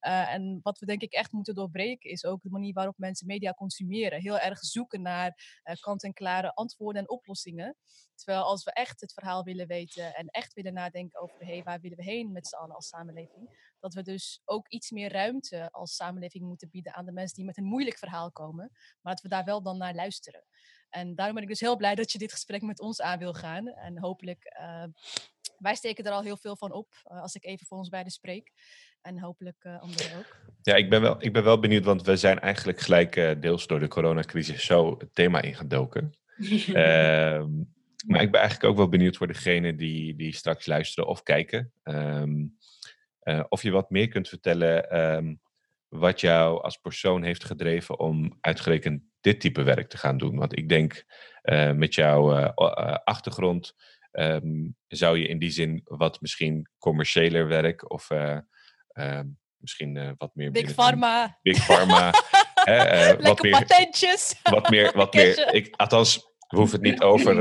[0.00, 3.26] Uh, en wat we denk ik echt moeten doorbreken is ook de manier waarop mensen
[3.26, 4.20] media consumeren.
[4.20, 7.76] Heel erg zoeken naar uh, kant-en-klare antwoorden en oplossingen.
[8.14, 11.80] Terwijl als we echt het verhaal willen weten en echt willen nadenken over hey, waar
[11.80, 15.70] willen we heen met z'n allen als samenleving, dat we dus ook iets meer ruimte
[15.70, 18.70] als samenleving moeten bieden aan de mensen die met een moeilijk verhaal komen,
[19.02, 20.44] maar dat we daar wel dan naar luisteren.
[20.96, 23.34] En daarom ben ik dus heel blij dat je dit gesprek met ons aan wil
[23.34, 23.68] gaan.
[23.68, 24.84] En hopelijk, uh,
[25.58, 28.12] wij steken er al heel veel van op uh, als ik even voor ons beiden
[28.12, 28.52] spreek.
[29.02, 30.36] En hopelijk uh, anderen ook.
[30.62, 33.80] Ja, ik ben, wel, ik ben wel benieuwd, want we zijn eigenlijk gelijk deels door
[33.80, 36.12] de coronacrisis zo het thema ingedoken.
[36.66, 37.50] Ehm,
[38.06, 41.72] maar ik ben eigenlijk ook wel benieuwd voor degene die, die straks luisteren of kijken.
[41.84, 42.56] Um,
[43.22, 45.40] uh, of je wat meer kunt vertellen um,
[45.98, 50.36] wat jou als persoon heeft gedreven om uitgerekend dit type werk te gaan doen.
[50.36, 51.04] Want ik denk
[51.42, 52.48] uh, met jouw uh,
[53.04, 53.74] achtergrond
[54.12, 58.08] um, zou je in die zin wat misschien commerciëler werk of
[59.56, 60.50] misschien wat meer...
[60.50, 61.38] Big Pharma.
[61.42, 62.12] Big Pharma.
[62.70, 64.40] hè, wat meer, patentjes.
[64.42, 66.16] Wat meer, wat meer ik, althans,
[66.48, 67.34] we hoeven het niet over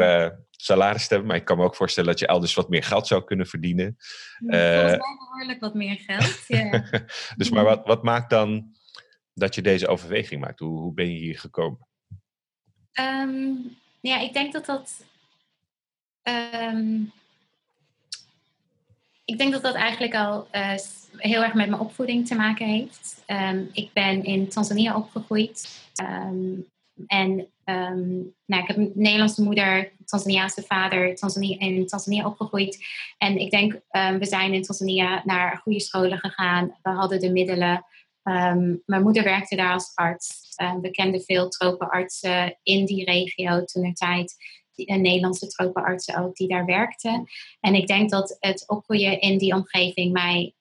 [0.66, 3.08] salaris te hebben, maar ik kan me ook voorstellen dat je elders wat meer geld
[3.08, 3.96] zou kunnen verdienen.
[4.38, 6.48] Volgens uh, mij behoorlijk wat meer geld.
[6.48, 6.90] Ja.
[7.38, 8.76] dus maar wat, wat maakt dan
[9.34, 10.60] dat je deze overweging maakt?
[10.60, 11.88] Hoe, hoe ben je hier gekomen?
[13.00, 15.04] Um, ja, ik denk dat dat.
[16.24, 17.12] Um,
[19.26, 20.74] ik denk dat dat eigenlijk al uh,
[21.18, 23.24] heel erg met mijn opvoeding te maken heeft.
[23.28, 25.84] Um, ik ben in Tanzania opgegroeid.
[27.08, 27.50] En
[28.46, 32.86] nou, ik heb een Nederlandse moeder, Tanzaniaanse vader, Tanzania, in Tanzania opgegroeid.
[33.18, 33.82] En ik denk,
[34.20, 36.78] we zijn in Tanzania naar goede scholen gegaan.
[36.82, 37.86] We hadden de middelen.
[38.24, 40.54] Um, mijn moeder werkte daar als arts.
[40.82, 44.36] We kenden veel tropenartsen in die regio toen er tijd.
[44.76, 47.24] Die, Nederlandse tropenartsen ook die daar werkten.
[47.60, 50.54] En ik denk dat het opgroeien in die omgeving mij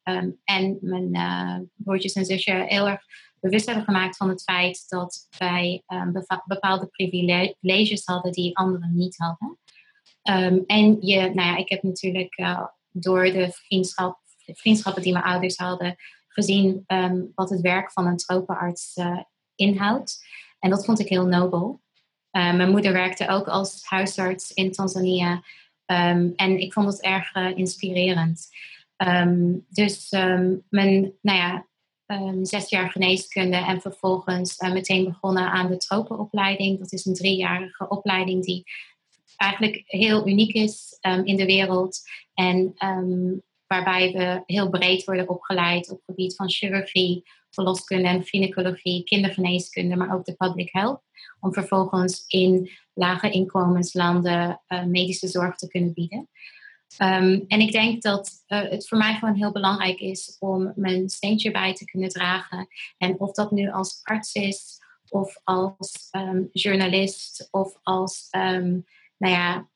[0.45, 3.03] en mijn uh, broertjes en zusje heel erg
[3.45, 6.13] bewust hebben gemaakt van het feit dat wij um,
[6.45, 9.59] bepaalde privileges hadden die anderen niet hadden.
[10.67, 15.57] en je, nou ja, ik heb natuurlijk uh, door de vriendschap, vriendschappen die mijn ouders
[15.57, 15.97] hadden,
[16.29, 19.21] gezien um, wat het werk van een tropenarts uh,
[19.55, 20.27] inhoudt.
[20.59, 21.83] En dat vond ik heel nobel.
[22.31, 25.43] Mijn moeder werkte ook als huisarts in Tanzania.
[25.87, 28.49] En ik vond het erg uh, inspirerend.
[29.69, 30.11] Dus
[30.69, 31.67] mijn, nou ja,
[32.43, 36.79] zes jaar geneeskunde en vervolgens meteen begonnen aan de tropenopleiding.
[36.79, 38.65] Dat is een driejarige opleiding die
[39.37, 42.01] eigenlijk heel uniek is in de wereld.
[42.35, 42.75] En
[43.67, 49.97] waarbij we heel breed worden opgeleid op het gebied van chirurgie, verloskunde en gynaecologie, kindergeneeskunde,
[49.97, 51.03] maar ook de public health.
[51.41, 56.29] Om vervolgens in lage inkomenslanden uh, medische zorg te kunnen bieden.
[57.03, 61.09] Um, en ik denk dat uh, het voor mij gewoon heel belangrijk is om mijn
[61.09, 62.69] steentje bij te kunnen dragen.
[62.99, 68.85] En of dat nu als arts is, of als um, journalist, of als um,
[69.17, 69.69] nou ja,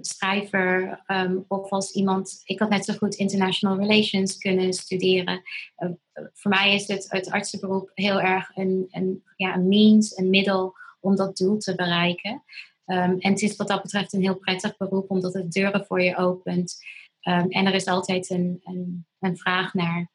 [0.00, 1.02] schrijver
[1.48, 2.40] of als iemand.
[2.44, 5.42] Ik had net zo goed international relations kunnen studeren.
[5.78, 5.90] Uh,
[6.32, 10.74] voor mij is het, het artsenberoep heel erg een, een, ja, een means, een middel
[11.00, 12.42] om dat doel te bereiken.
[12.86, 16.02] Um, en het is wat dat betreft een heel prettig beroep, omdat het deuren voor
[16.02, 16.76] je opent.
[17.20, 20.10] en er is altijd een, een, een vraag naar.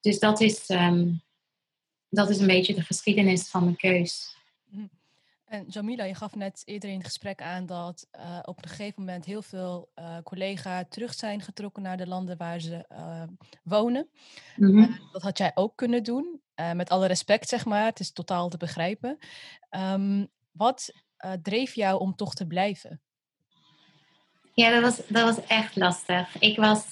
[0.00, 0.66] dus dat is,
[2.08, 4.36] dat is een beetje de geschiedenis van mijn keus.
[5.46, 9.04] En Jamila, je gaf net eerder in het gesprek aan dat uh, op een gegeven
[9.04, 13.22] moment heel veel uh, collega's terug zijn getrokken naar de landen waar ze uh,
[13.62, 14.08] wonen.
[14.56, 14.98] Mm-hmm.
[15.12, 16.40] dat had jij ook kunnen doen,
[16.74, 19.18] met alle respect zeg maar, het is totaal te begrijpen.
[19.70, 20.92] Um, wat
[21.42, 23.00] dreef jou om toch te blijven?
[24.56, 26.38] Ja, dat was, dat was echt lastig.
[26.38, 26.84] Ik was,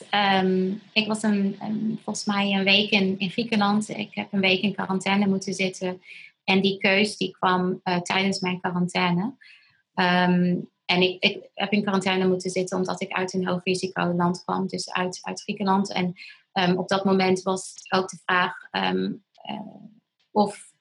[0.42, 1.57] um, ik was een,
[2.03, 3.88] volgens mij een week in, in Griekenland.
[3.88, 6.03] Ik heb een week in quarantaine moeten zitten
[6.44, 9.22] en die keus die kwam uh, tijdens mijn quarantaine.
[9.94, 14.12] Um, en ik, ik, heb in quarantaine moeten zitten omdat ik uit een hoog risico
[14.12, 15.92] land kwam, dus uit, uit Griekenland.
[15.92, 16.14] En
[16.53, 19.16] um, op dat moment was ook de vraag uh,
[20.31, 20.72] of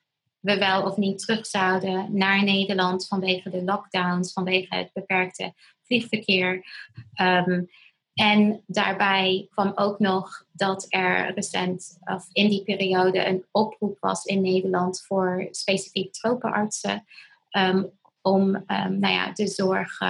[0.44, 6.66] we wel of niet terug zouden naar Nederland vanwege de lockdowns, vanwege het beperkte vliegverkeer.
[7.22, 7.70] Um,
[8.14, 14.24] en daarbij kwam ook nog dat er recent, of in die periode, een oproep was
[14.24, 17.06] in Nederland voor specifiek tropenartsen
[17.58, 20.02] um, om um, nou ja, de zorg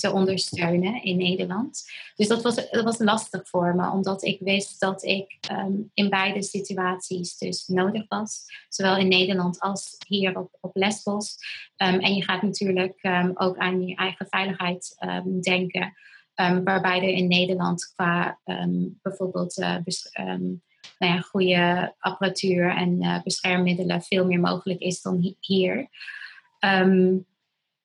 [0.00, 1.90] te ondersteunen in Nederland.
[2.14, 5.38] Dus dat was, dat was lastig voor me, omdat ik wist dat ik
[5.94, 8.44] in beide situaties dus nodig was.
[8.68, 11.36] Zowel in Nederland als hier op, op Lesbos.
[11.76, 12.98] en je gaat natuurlijk
[13.34, 14.96] ook aan je eigen veiligheid
[15.40, 15.94] denken.
[16.64, 18.40] waarbij er in Nederland qua
[19.02, 19.76] bijvoorbeeld uh,
[21.00, 25.88] nou ja, goede apparatuur en uh, beschermmiddelen veel meer mogelijk is dan hier.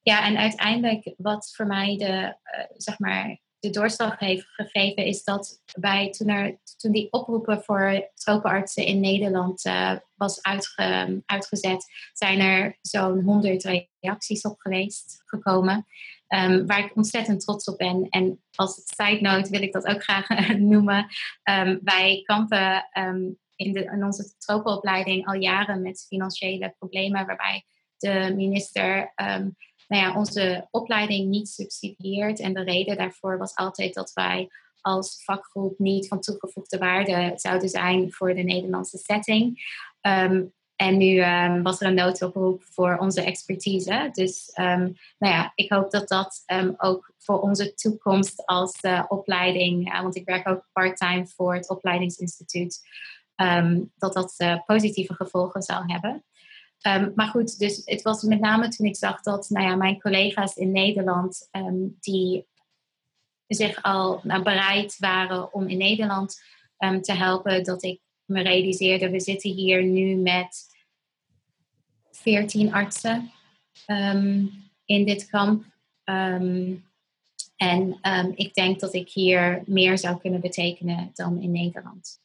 [0.05, 5.23] Ja, en uiteindelijk wat voor mij de, uh, zeg maar, de doorslag heeft gegeven, is
[5.23, 11.85] dat wij toen, er, toen die oproepen voor tropenartsen in Nederland uh, was uitge, uitgezet,
[12.13, 15.85] zijn er zo'n honderd reacties op geweest, gekomen.
[16.27, 18.09] Um, waar ik ontzettend trots op ben.
[18.09, 21.07] En als side note wil ik dat ook graag noemen.
[21.43, 27.63] Um, wij kampen um, in, de, in onze tropenopleiding al jaren met financiële problemen, waarbij
[27.97, 29.13] de minister
[29.87, 32.39] nou ja, onze opleiding niet subsidieert.
[32.39, 34.49] En de reden daarvoor was altijd dat wij
[34.81, 39.63] als vakgroep niet van toegevoegde waarde zouden zijn voor de Nederlandse setting.
[40.01, 44.09] Um, en nu um, was er een noodoproep voor onze expertise.
[44.11, 46.43] Dus um, nou ja, ik hoop dat dat
[46.77, 51.69] ook voor onze toekomst als uh, opleiding, uh, want ik werk ook part-time voor het
[51.69, 52.81] opleidingsinstituut,
[53.97, 56.23] dat dat uh, positieve gevolgen zal hebben.
[56.87, 60.01] Um, maar goed, dus het was met name toen ik zag dat nou ja, mijn
[60.01, 62.47] collega's in Nederland, um, die
[63.47, 66.41] zich al nou, bereid waren om in Nederland
[66.77, 70.65] um, te helpen, dat ik me realiseerde, we zitten hier nu met
[72.11, 73.31] 14 artsen
[74.85, 75.65] in dit kamp.
[77.55, 82.19] en ik denk dat ik hier meer zou kunnen betekenen dan in Nederland.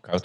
[0.00, 0.24] Koud,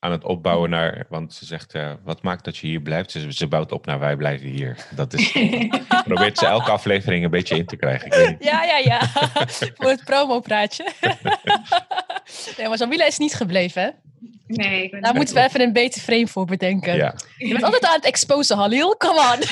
[0.00, 3.10] aan het opbouwen naar, want ze zegt, uh, wat maakt dat je hier blijft?
[3.10, 4.86] Ze, ze bouwt op naar wij blijven hier.
[4.90, 5.32] Dat is,
[6.04, 8.36] probeert ze elke aflevering een beetje in te krijgen.
[8.40, 9.00] Ja, ja, ja.
[9.78, 10.92] Voor het promopraatje.
[12.56, 13.88] nee, maar Jamila is niet gebleven, hè?
[14.46, 15.00] Nee.
[15.00, 16.96] Daar moeten we even een beter frame voor bedenken.
[16.96, 17.14] Ja.
[17.36, 18.96] Je bent altijd aan het exposen, Halil.
[18.96, 19.42] Come on.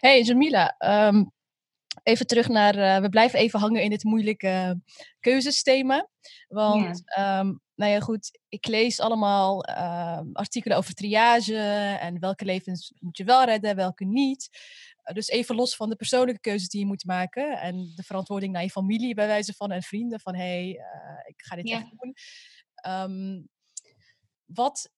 [0.00, 0.74] hey, Jamila.
[0.78, 1.32] Um,
[2.04, 4.80] even terug naar, uh, we blijven even hangen in dit moeilijke
[5.20, 6.08] keuzesthema.
[6.48, 7.02] Want.
[7.18, 11.58] Um, nou ja, goed, ik lees allemaal uh, artikelen over triage
[12.00, 14.48] en welke levens moet je wel redden, welke niet.
[15.12, 18.62] Dus even los van de persoonlijke keuzes die je moet maken en de verantwoording naar
[18.62, 20.68] je familie bij wijze van en vrienden van hé, hey,
[21.24, 22.14] ik ga dit echt doen.
[22.92, 23.48] Um,
[24.44, 24.90] wat,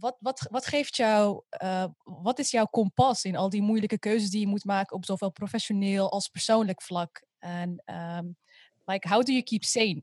[0.00, 4.30] wat, wat, wat geeft jou, uh, wat is jouw kompas in al die moeilijke keuzes
[4.30, 7.24] die je moet maken op zowel professioneel als persoonlijk vlak?
[7.38, 8.36] En um,
[8.84, 10.00] like, how do you keep sane?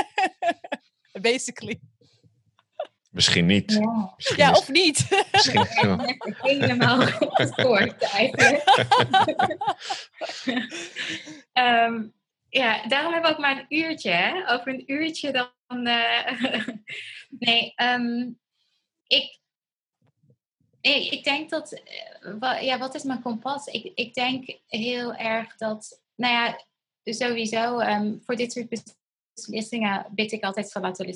[1.20, 1.80] Basically.
[3.10, 3.72] Misschien niet.
[3.72, 5.08] Ja, Misschien ja of niet.
[5.32, 6.16] Misschien ja.
[6.50, 7.00] helemaal
[8.00, 8.62] eigenlijk.
[11.52, 12.14] um,
[12.48, 14.10] ja, daarom hebben we ook maar een uurtje.
[14.10, 14.52] Hè?
[14.52, 15.86] Over een uurtje dan.
[15.86, 16.66] Uh,
[17.28, 18.38] nee, um,
[19.06, 19.38] ik,
[21.10, 21.82] ik denk dat,
[22.40, 23.66] eh, ja, wat is mijn kompas?
[23.66, 26.64] Ik, ik denk heel erg dat, nou ja,
[27.04, 28.94] sowieso um, voor dit soort
[29.34, 31.06] beslissingen bid ik altijd Salat al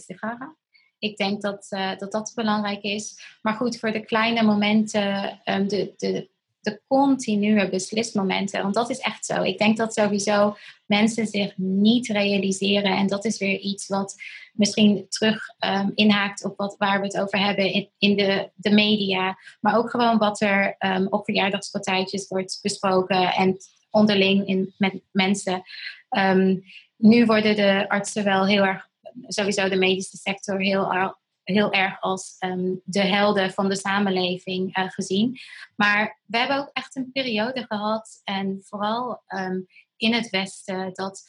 [0.99, 3.37] Ik denk dat, uh, dat dat belangrijk is.
[3.43, 8.99] Maar goed, voor de kleine momenten, um, de, de, de continue beslismomenten, want dat is
[8.99, 9.43] echt zo.
[9.43, 12.97] Ik denk dat sowieso mensen zich niet realiseren.
[12.97, 14.15] En dat is weer iets wat
[14.53, 18.71] misschien terug um, inhaakt op wat, waar we het over hebben in, in de, de
[18.71, 19.39] media.
[19.61, 23.57] Maar ook gewoon wat er um, op verjaardagspartijtjes wordt besproken en
[23.91, 25.63] onderling in, met mensen.
[26.11, 26.63] Um,
[26.97, 28.89] nu worden de artsen wel heel erg,
[29.27, 31.15] sowieso de medische sector, heel,
[31.51, 35.39] heel erg als um, de helden van de samenleving uh, gezien.
[35.77, 41.23] Maar we hebben ook echt een periode gehad, en vooral um, in het Westen, dat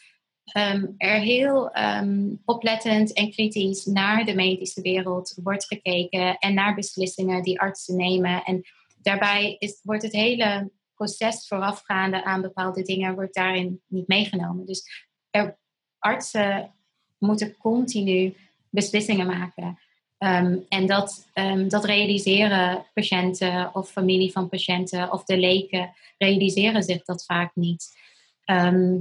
[0.57, 1.71] um, er heel
[2.45, 8.43] oplettend en kritisch naar de medische wereld wordt gekeken en naar beslissingen die artsen nemen.
[8.43, 8.61] En
[9.01, 14.65] daarbij is, wordt het hele proces voorafgaande aan bepaalde dingen wordt daarin niet meegenomen.
[14.65, 15.59] Dus er,
[15.99, 16.75] artsen
[17.17, 18.35] moeten continu
[18.69, 19.79] beslissingen maken
[20.21, 26.83] Ehm, en dat, ehm, dat realiseren patiënten of familie van patiënten of de leken, realiseren
[26.83, 27.97] zich dat vaak niet.
[28.45, 28.99] Ehm,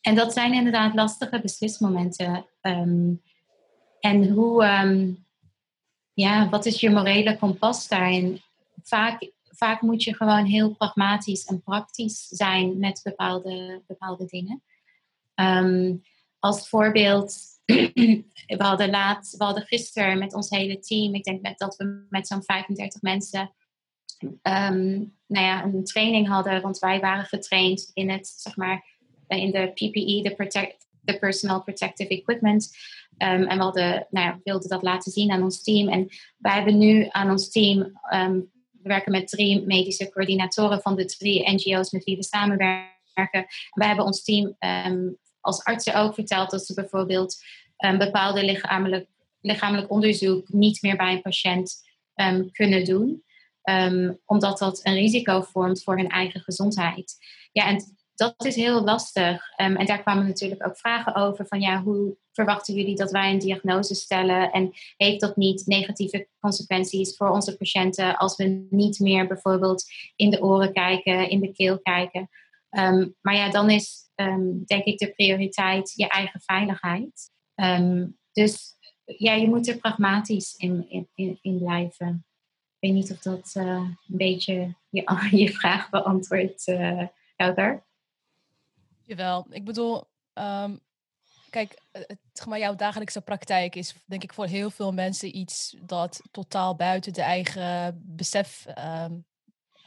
[0.00, 2.46] en dat zijn inderdaad lastige beslismomenten.
[4.00, 4.64] en hoe,
[6.12, 8.40] ja, wat is je morele kompas daarin?
[8.82, 14.62] Vaak, vaak moet je gewoon heel pragmatisch en praktisch zijn met bepaalde, bepaalde dingen.
[16.38, 17.57] als voorbeeld
[18.56, 22.26] we hadden laat, we hadden gisteren met ons hele team, ik denk dat we met
[22.26, 23.52] zo'n 35 mensen
[24.22, 28.84] um, nou ja, een training hadden, want wij waren getraind in het, zeg maar,
[29.28, 30.86] in de PPE, de, protect,
[31.18, 32.76] Personal Protective Equipment.
[33.18, 35.88] Um, en we hadden, nou ja, wilden dat laten zien aan ons team.
[35.88, 36.08] En
[36.38, 37.78] wij hebben nu aan ons team,
[38.14, 43.46] um, we werken met drie medische coördinatoren van de drie NGO's met wie we samenwerken.
[43.70, 44.56] Wij hebben ons team
[45.48, 47.36] als artsen ook verteld dat ze bijvoorbeeld
[47.84, 49.08] um, bepaalde lichamelijk,
[49.40, 51.72] lichamelijk onderzoek niet meer bij een patiënt
[52.14, 53.24] ehm, kunnen doen.
[53.62, 57.16] Ehm, omdat dat een risico vormt voor hun eigen gezondheid.
[57.52, 59.50] Ja, en dat is heel lastig.
[59.56, 63.38] en daar kwamen natuurlijk ook vragen over van ja, hoe verwachten jullie dat wij een
[63.38, 64.50] diagnose stellen?
[64.50, 69.84] En heeft dat niet negatieve consequenties voor onze patiënten als we niet meer bijvoorbeeld
[70.16, 72.28] in de oren kijken, in de keel kijken?
[73.20, 77.30] maar ja, dan is um, denk ik de prioriteit je eigen veiligheid.
[77.54, 82.26] Ehm, dus ja, je moet er pragmatisch in, in, in blijven.
[82.80, 87.06] Ik weet niet of dat uh, een beetje je, je vraag beantwoordt, uh,
[87.36, 87.86] Elder.
[89.02, 90.04] Jawel, ik bedoel,
[90.34, 90.80] um,
[91.50, 96.22] kijk, het, maar jouw dagelijkse praktijk is denk ik voor heel veel mensen iets dat
[96.30, 98.66] totaal buiten de eigen besef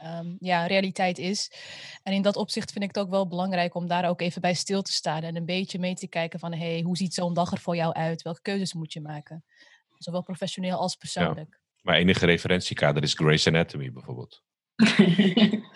[0.06, 1.52] um, ja, realiteit is.
[2.04, 4.54] En in dat opzicht vind ik het ook wel belangrijk om daar ook even bij
[4.54, 7.52] stil te staan en een beetje mee te kijken van hey, hoe ziet zo'n dag
[7.52, 8.22] er voor jou uit?
[8.22, 9.44] Welke keuzes moet je maken?
[9.98, 11.50] Zowel professioneel als persoonlijk.
[11.50, 11.60] Ja.
[11.82, 14.44] Maar enige referentiekader is Grey's Anatomy bijvoorbeeld.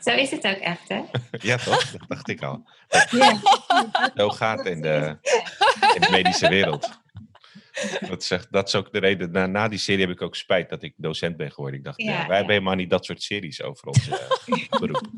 [0.00, 1.02] Zo is het ook echt, hè?
[1.48, 1.90] ja, toch?
[1.90, 2.62] Dat dacht ik al.
[3.10, 3.40] Ja.
[4.14, 5.18] Zo gaat in de,
[5.94, 7.02] in de medische wereld.
[8.08, 9.30] dat, zegt, dat is ook de reden.
[9.30, 11.78] Na, na, die serie heb ik ook spijt dat ik docent ben geworden.
[11.78, 14.18] Ik dacht, ja, wij hebben helemaal niet dat soort series over ons uh,
[14.80, 15.10] beroep.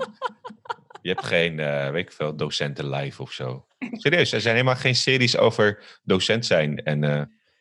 [1.02, 3.66] Je hebt geen, uh, weet ik veel, docenten live of zo.
[3.92, 6.82] Serieus, er zijn helemaal geen series over docent zijn.
[6.82, 7.10] En uh,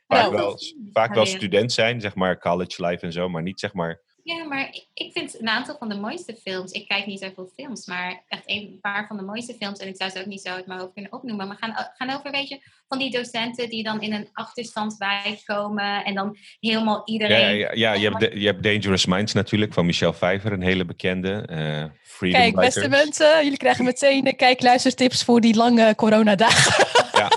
[0.07, 0.59] vaak, nou, wel,
[0.91, 3.29] vaak wel student zijn, zeg maar, college life en zo.
[3.29, 6.71] Maar niet, zeg maar, ja, maar ik vind een aantal van de mooiste films.
[6.71, 9.79] Ik kijk niet zoveel films, maar echt een paar van de mooiste films.
[9.79, 11.47] En ik zou ze ook niet zo uit mijn hoofd kunnen opnoemen.
[11.47, 16.03] Maar gaan, gaan over, weet je, van die docenten die dan in een achterstandswijk komen.
[16.03, 17.57] En dan helemaal iedereen.
[17.57, 20.85] Ja, ja, ja, je, hebt je hebt Dangerous Minds natuurlijk van Michelle Pfeiffer, een hele
[20.85, 21.49] bekende.
[21.51, 26.93] Uh, Kijk, beste mensen, jullie krijgen meteen kijkluistertips voor die lange coronadagen.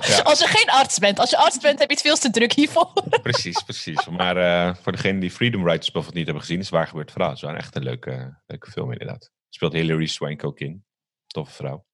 [0.09, 0.23] Ja, ja.
[0.23, 1.19] Als je geen arts bent.
[1.19, 2.93] Als je arts bent, heb je het veel te druk hiervoor.
[3.23, 4.07] Precies, precies.
[4.07, 7.31] Maar uh, voor degenen die Freedom Writers bijvoorbeeld niet hebben gezien, is waar gebeurt verhaal.
[7.31, 9.31] Het is wel echt een leuke, leuke film inderdaad.
[9.49, 10.85] Speelt Hilary Swank ook in.
[11.27, 11.87] Toffe vrouw.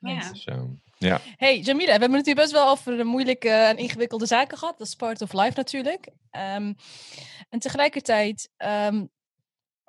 [0.00, 0.30] Ja.
[0.30, 0.62] Dus, uh,
[0.98, 1.20] ja.
[1.36, 4.78] Hey Jamila, we hebben het hier best wel over moeilijke en ingewikkelde zaken gehad.
[4.78, 6.06] Dat is part of life natuurlijk.
[6.30, 6.74] Um,
[7.48, 9.10] en tegelijkertijd um,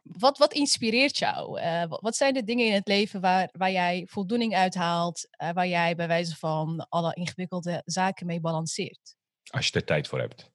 [0.06, 1.60] wat, wat inspireert jou?
[1.60, 5.68] Uh, wat zijn de dingen in het leven waar, waar jij voldoening uithaalt, uh, waar
[5.68, 9.16] jij bij wijze van alle ingewikkelde zaken mee balanceert?
[9.52, 10.52] Als je er tijd voor hebt.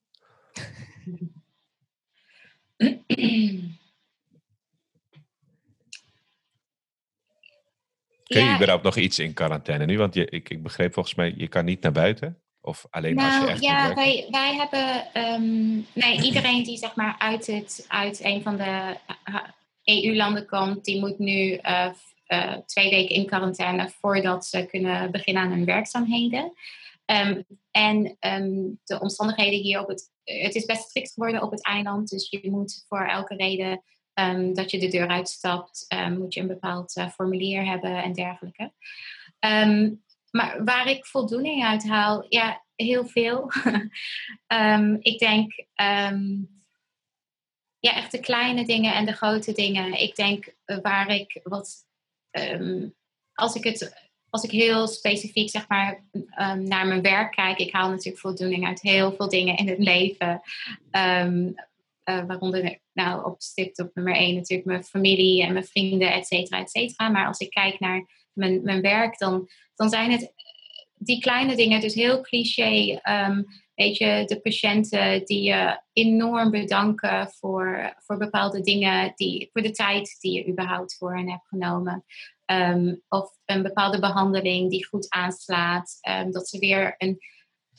[8.24, 9.98] Kun je überhaupt nog iets in quarantaine nu?
[9.98, 12.42] Want je, ik, ik begreep volgens mij, je kan niet naar buiten.
[12.62, 15.22] Of alleen nou, als je nou, echt Ja, wij, wij hebben...
[15.24, 18.96] Um, nee, iedereen die zeg maar uit, het, uit een van de
[19.84, 20.84] EU-landen komt...
[20.84, 21.90] die moet nu uh,
[22.28, 23.90] uh, twee weken in quarantaine...
[24.00, 26.52] voordat ze kunnen beginnen aan hun werkzaamheden.
[27.06, 30.10] Um, en um, de omstandigheden hier op het...
[30.24, 32.08] Het is best strikt geworden op het eiland.
[32.08, 33.82] Dus je moet voor elke reden
[34.54, 35.86] dat je de deur uitstapt...
[36.18, 38.72] moet je een bepaald uh, formulier hebben en dergelijke.
[40.30, 43.52] Maar waar ik voldoening uit haal, ja, heel veel.
[44.46, 45.52] um, ik denk,
[45.82, 46.48] um,
[47.78, 50.00] ja, echt de kleine dingen en de grote dingen.
[50.00, 51.86] Ik denk uh, waar ik wat,
[52.30, 52.94] um,
[53.32, 56.04] als ik het, als ik heel specifiek zeg maar
[56.58, 60.40] naar mijn werk kijk, ik haal natuurlijk voldoening uit heel veel dingen in het leven.
[62.10, 66.26] Uh, waaronder nou op stipt op nummer één natuurlijk mijn familie en mijn vrienden, et
[66.26, 67.08] cetera, et cetera.
[67.08, 69.48] Maar als ik kijk naar mijn, mijn werk, dan
[69.80, 70.32] dan zijn het
[70.94, 73.00] die kleine dingen, dus heel cliché.
[73.28, 79.62] Um, weet je, de patiënten die je enorm bedanken voor, voor bepaalde dingen, die, voor
[79.62, 82.04] de tijd die je überhaupt voor hen hebt genomen.
[82.46, 85.98] Um, of een bepaalde behandeling die goed aanslaat.
[86.08, 87.18] Um, dat ze weer een,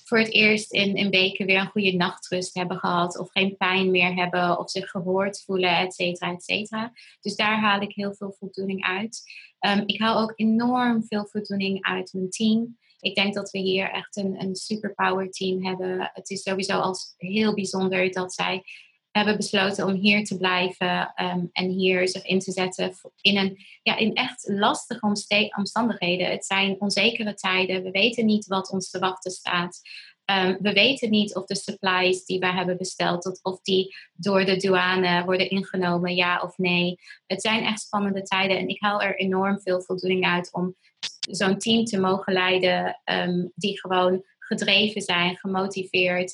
[0.03, 3.19] voor het eerst in, in weken weer een goede nachtrust hebben gehad.
[3.19, 4.59] Of geen pijn meer hebben.
[4.59, 6.91] Of zich gehoord voelen, et cetera, et cetera.
[7.21, 9.21] Dus daar haal ik heel veel voldoening uit.
[9.59, 12.77] Ehm, ik haal ook enorm veel voldoening uit mijn team.
[12.99, 16.09] Ik denk dat we hier echt een, een superpower team hebben.
[16.13, 18.63] Het is sowieso als heel bijzonder dat zij
[19.11, 23.57] hebben besloten om hier te blijven um, en hier zich in te zetten in, een,
[23.83, 25.15] ja, in echt lastige
[25.55, 26.31] omstandigheden.
[26.31, 27.83] Het zijn onzekere tijden.
[27.83, 29.81] We weten niet wat ons te wachten staat.
[30.25, 34.55] Um, we weten niet of de supplies die wij hebben besteld, of die door de
[34.55, 36.95] douane worden ingenomen, ja of nee.
[37.27, 40.75] Het zijn echt spannende tijden en ik haal er enorm veel voldoening uit om
[41.19, 46.33] zo'n team te mogen leiden um, die gewoon gedreven zijn, gemotiveerd,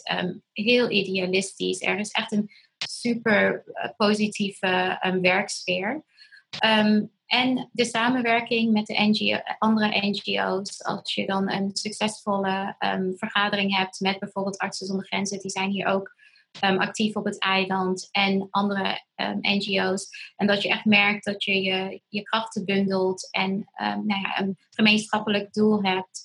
[0.51, 1.81] heel idealistisch.
[1.81, 2.49] Er is echt een
[2.87, 6.03] super uh, positieve um, werksfeer.
[6.65, 13.13] Um, en de samenwerking met de NGO, andere NGO's, als je dan een succesvolle um,
[13.17, 16.15] vergadering hebt met bijvoorbeeld Artsen zonder Grenzen, die zijn hier ook
[16.63, 20.09] um, actief op het eiland en andere um, NGO's.
[20.35, 24.57] En dat je echt merkt dat je je, je krachten bundelt en nou ja, een
[24.69, 26.21] gemeenschappelijk doel hebt.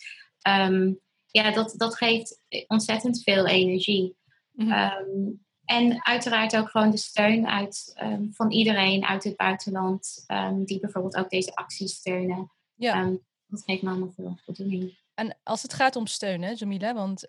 [1.27, 4.17] ja, dat, dat geeft ontzettend veel energie.
[4.53, 10.65] Mm en uiteraard ook gewoon de steun uit, um, van iedereen uit het buitenland, um,
[10.65, 12.53] die bijvoorbeeld ook deze acties steunen.
[12.75, 13.03] Ja.
[13.03, 15.01] Um, dat geeft me allemaal veel voldoening.
[15.15, 17.25] En als het gaat om steun, hè, Jamila, want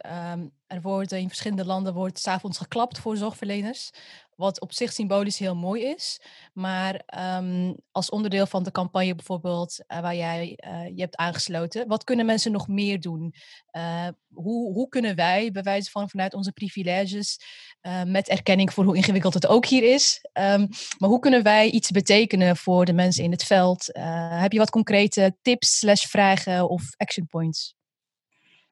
[0.74, 3.91] er wordt in verschillende landen wordt s'avonds geklapt voor zorgverleners.
[4.36, 6.21] Wat op zich symbolisch heel mooi is.
[6.53, 7.01] Maar
[7.38, 12.03] um, als onderdeel van de campagne bijvoorbeeld, uh, waar jij uh, je hebt aangesloten, wat
[12.03, 13.34] kunnen mensen nog meer doen?
[13.71, 17.39] Uh, hoe, hoe kunnen wij, bij wijze van vanuit onze privileges,
[18.05, 20.67] met erkenning voor hoe ingewikkeld het ook hier is, um,
[20.97, 23.89] maar hoe kunnen wij iets betekenen voor de mensen in het veld?
[24.39, 27.76] heb je wat concrete tips, slash vragen of action points?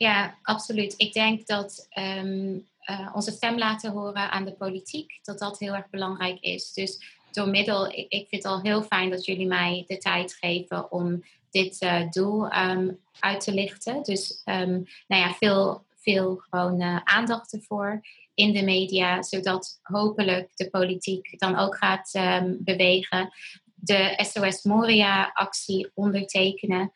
[0.01, 0.93] Ja, absoluut.
[0.97, 5.73] Ik denk dat um, uh, onze stem laten horen aan de politiek, dat dat heel
[5.73, 6.73] erg belangrijk is.
[6.73, 10.33] Dus door middel, ik, ik vind het al heel fijn dat jullie mij de tijd
[10.33, 14.03] geven om dit uh, doel um, uit te lichten.
[14.03, 18.01] Dus um, nou ja, veel, veel gewoon uh, aandacht ervoor
[18.33, 22.11] in de media, zodat hopelijk de politiek dan ook gaat
[22.59, 23.33] bewegen.
[23.75, 26.91] De SOS Moria-actie ondertekenen.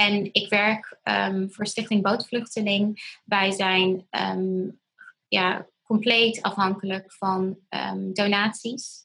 [0.00, 3.18] En ik werk um, voor Stichting Bootvluchteling.
[3.24, 4.80] Wij zijn um,
[5.28, 9.00] ja, compleet afhankelijk van um, donaties.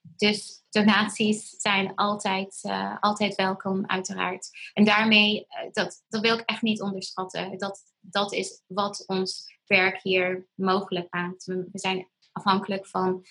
[0.00, 4.50] dus donaties zijn altijd, uh, altijd welkom, uiteraard.
[4.72, 7.58] En daarmee, uh, dat, dat wil ik echt niet onderschatten.
[7.58, 11.44] Dat, dat is wat ons werk hier mogelijk maakt.
[11.44, 13.26] We, zijn afhankelijk van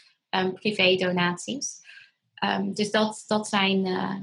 [0.53, 1.81] privé-donaties.
[2.73, 3.85] dus dat, dat zijn.
[3.85, 4.15] Uh,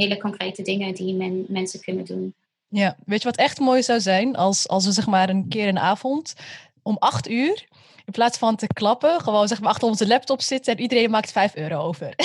[0.00, 2.34] hele concrete dingen die men, mensen kunnen doen.
[2.68, 4.36] Ja, weet je wat echt mooi zou zijn?
[4.36, 6.34] Als, als we zeg maar een keer een avond
[6.82, 7.68] om acht uur,
[8.04, 11.32] in plaats van te klappen, gewoon zeg maar achter onze laptop zitten en iedereen maakt
[11.32, 12.14] vijf euro over.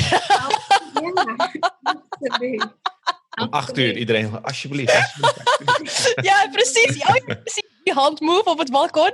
[3.41, 4.95] Om acht uur, iedereen, alsjeblieft.
[4.95, 6.13] alsjeblieft.
[6.21, 6.95] ja, precies.
[6.95, 7.63] Ja, precies.
[7.83, 9.11] Die handmove op het balkon.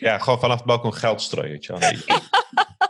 [0.00, 1.60] ja, gewoon vanaf het balkon geld strooien.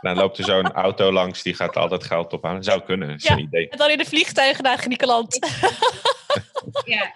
[0.01, 2.63] Dan loopt er zo'n auto langs, die gaat altijd geld ophalen.
[2.63, 3.69] Zou kunnen, is ja, een idee.
[3.69, 5.39] En dan in de vliegtuigen naar Griekenland.
[6.85, 7.13] ja.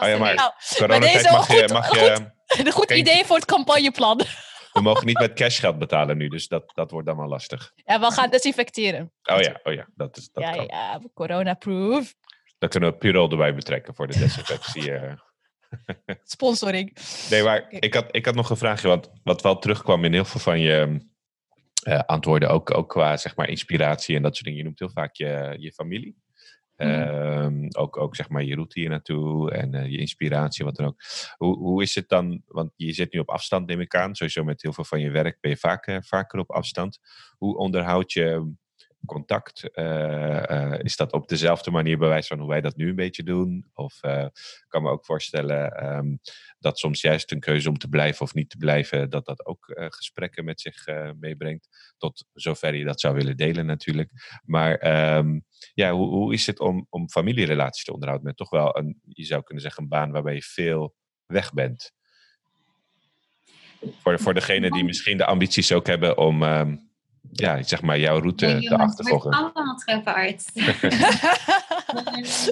[0.00, 1.68] Oh ja, maar nou, coronatijd mag je...
[1.72, 4.20] Mag je een goed idee voor het campagneplan.
[4.72, 7.72] We mogen niet met cashgeld betalen nu, dus dat, dat wordt dan wel lastig.
[7.74, 9.12] Ja, we gaan desinfecteren.
[9.22, 10.66] Oh ja, oh ja dat is dat Ja, kan.
[10.66, 12.14] ja, corona-proof.
[12.58, 14.90] Dan kunnen we Purol erbij betrekken voor de desinfectie.
[14.90, 15.12] uh.
[16.22, 16.96] Sponsoring.
[17.30, 20.24] Nee, maar ik had, ik had nog een vraagje, want wat wel terugkwam in heel
[20.24, 21.06] veel van je
[21.88, 24.58] uh, antwoorden, ook, ook qua zeg maar inspiratie en dat soort dingen.
[24.58, 26.24] Je noemt heel vaak je, je familie.
[26.76, 27.68] Mm.
[27.76, 31.02] ook, ook zeg maar je route hier naartoe en uh, je inspiratie, wat dan ook.
[31.36, 34.44] Hoe, hoe is het dan, want je zit nu op afstand neem ik aan, sowieso
[34.44, 36.98] met heel veel van je werk ben je vaak, vaker op afstand.
[37.36, 38.54] Hoe onderhoud je
[39.06, 39.68] contact?
[39.74, 43.70] Uh, is dat op dezelfde manier bewijs van hoe wij dat nu een beetje doen?
[43.74, 46.18] Of ik kan me ook voorstellen um,
[46.58, 49.64] dat soms juist een keuze om te blijven of niet te blijven, dat dat ook
[49.88, 50.84] gesprekken met zich
[51.20, 51.94] meebrengt.
[51.98, 54.40] Tot zover je dat zou willen delen natuurlijk.
[54.44, 55.44] Maar um,
[55.74, 59.24] ja, hoe, hoe is het om, om familierelaties te onderhouden met toch wel een, je
[59.24, 60.94] zou kunnen zeggen, een baan waarbij je veel
[61.26, 61.94] weg bent?
[64.00, 66.90] Voor, voor degenen die misschien de ambities ook hebben om um,
[67.32, 69.30] ja, zeg maar jouw route nee, te achtervolgen.
[69.30, 70.50] allemaal trefferarts.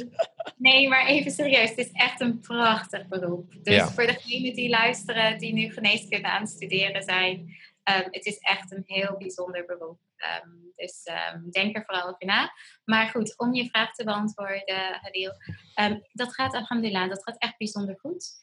[0.56, 1.68] nee, maar even serieus.
[1.68, 3.54] Het is echt een prachtig beroep.
[3.62, 7.56] Dus voor degenen die luisteren, die nu geneeskunde aan het studeren zijn.
[7.82, 9.98] Ehm, het is echt een heel bijzonder beroep.
[10.16, 12.52] Ehm, dus um, denk er vooral over na.
[12.84, 15.32] Maar goed, om je vraag te beantwoorden, Hadil.
[16.12, 18.42] dat gaat, alhamdulillah, dat gaat echt bijzonder goed.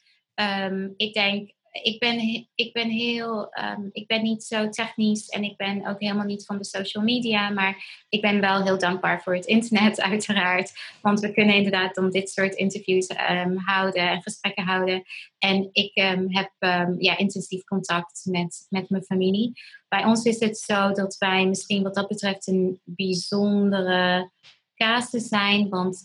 [0.96, 5.56] ik denk ik ben, ik ben heel, um, ik ben niet zo technisch en ik
[5.56, 9.34] ben ook helemaal niet van de social media, maar ik ben wel heel dankbaar voor
[9.34, 14.64] het internet uiteraard, want we kunnen inderdaad dan dit soort interviews um, houden en gesprekken
[14.64, 15.02] houden.
[15.38, 16.52] En ik um, heb
[16.98, 19.52] ja, intensief contact met, met mijn familie.
[19.88, 24.30] Bij ons is het zo dat wij misschien wat dat betreft een bijzondere
[24.74, 26.02] casus zijn, want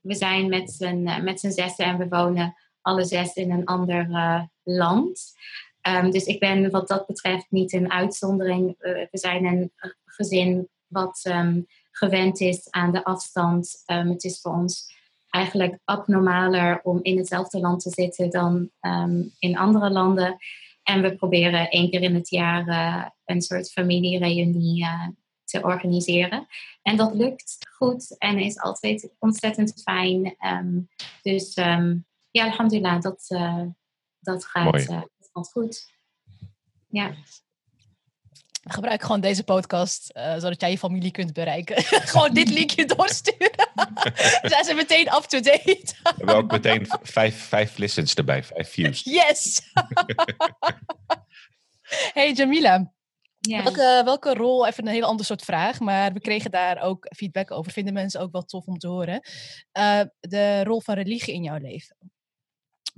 [0.00, 2.56] we zijn met z'n, met z'n zessen en we wonen
[2.88, 5.36] alle zes in een ander uh, land.
[5.88, 8.76] Um, dus ik ben wat dat betreft niet een uitzondering.
[8.80, 9.72] Uh, we zijn een
[10.04, 13.82] gezin wat um, gewend is aan de afstand.
[13.86, 14.96] Um, het is voor ons
[15.30, 18.70] eigenlijk abnormaler om in hetzelfde land te zitten dan
[19.38, 20.36] in andere landen.
[20.82, 25.08] En we proberen één keer in het jaar uh, een soort familiereunie uh,
[25.44, 26.46] te organiseren.
[26.82, 30.36] En dat lukt goed en is altijd ontzettend fijn.
[31.22, 31.54] dus
[32.30, 33.28] ja, alhamdulillah, dat,
[34.20, 35.96] dat, gaat, uh, dat gaat goed.
[36.88, 37.14] Ja.
[38.62, 41.82] Gebruik gewoon deze podcast, uh, zodat jij je familie kunt bereiken.
[42.12, 43.68] gewoon dit linkje doorsturen.
[44.52, 45.94] Zijn ze meteen up-to-date.
[46.02, 49.02] We hebben ook meteen vijf, vijf listens erbij, vijf views.
[49.04, 49.60] Yes!
[52.14, 52.92] hey Jamila.
[53.40, 57.50] Welke, welke rol, even een hele ander soort vraag, maar we kregen daar ook feedback
[57.50, 57.72] over.
[57.72, 59.20] Vinden mensen ook wel tof om te horen.
[59.78, 61.96] Uh, de rol van religie in jouw leven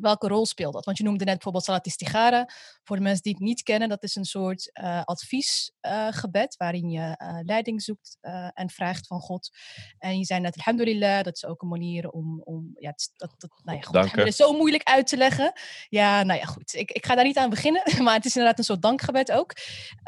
[0.01, 0.84] welke rol speelt dat?
[0.84, 2.48] Want je noemde net bijvoorbeeld Salat Istigara.
[2.82, 6.90] Voor de mensen die het niet kennen, dat is een soort uh, adviesgebed uh, waarin
[6.90, 8.18] je uh, leiding zoekt
[8.55, 9.51] en vraagt van God.
[9.98, 13.51] En je zei net Alhamdulillah, dat is ook een manier om, om ja, dat, dat,
[13.62, 15.53] nou ja, goed, is zo moeilijk uit te leggen.
[15.88, 16.74] Ja, nou ja, goed.
[16.74, 19.53] Ik, ik ga daar niet aan beginnen, maar het is inderdaad een soort dankgebed ook.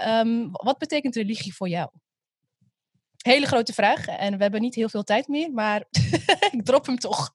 [0.06, 1.90] Um, wat betekent religie voor jou?
[3.16, 5.84] Hele grote vraag en we hebben niet heel veel tijd meer, maar
[6.52, 7.32] ik drop hem toch.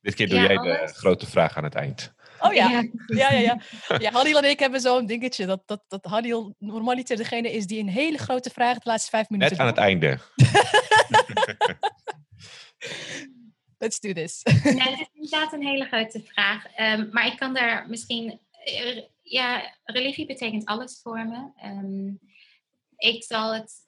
[0.00, 2.14] Dit keer doe jij de grote vraag aan het eind.
[2.40, 3.30] Oh ja, ja, ja.
[3.30, 3.60] ja,
[3.98, 4.10] ja.
[4.10, 5.46] Hadil en ik hebben zo'n dingetje.
[5.46, 9.28] Dat, dat, dat Hadil normaliter degene is die een hele grote vraag de laatste vijf
[9.28, 10.18] minuten Net aan het einde.
[13.78, 14.40] Let's do this.
[14.44, 16.64] Ja, het is inderdaad een hele grote vraag.
[16.80, 18.40] Um, maar ik kan daar misschien...
[18.64, 21.50] Eh, ja, religie betekent alles voor me.
[21.64, 22.18] Um,
[22.96, 23.87] ik zal het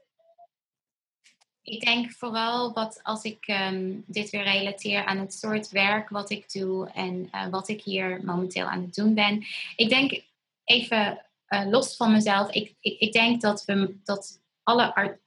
[1.71, 6.31] ik denk vooral wat als ik ehm, dit weer relateer aan het soort werk wat
[6.31, 9.45] ik doe en uh, wat ik hier momenteel aan het doen ben.
[9.77, 10.23] Ik denk
[10.65, 15.21] even uh, los van mezelf, ik, ik, ik, denk dat, we, dat alle, ar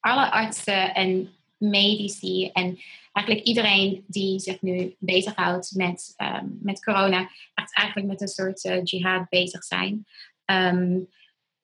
[0.00, 2.78] alle artsen en medici en
[3.12, 8.64] eigenlijk iedereen die zich nu bezighoudt met, um, met corona, echt eigenlijk met een soort
[8.64, 10.06] uh, jihad bezig zijn.
[10.44, 11.08] Um,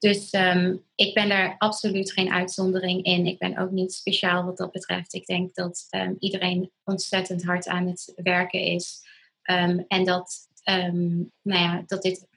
[0.00, 3.26] dus ehm, ik ben daar absoluut geen uitzondering in.
[3.26, 5.14] Ik ben ook niet speciaal wat dat betreft.
[5.14, 9.08] Ik denk dat um, iedereen ontzettend hard aan het werken is.
[9.50, 12.28] Um, en dat, nou ja, dat dit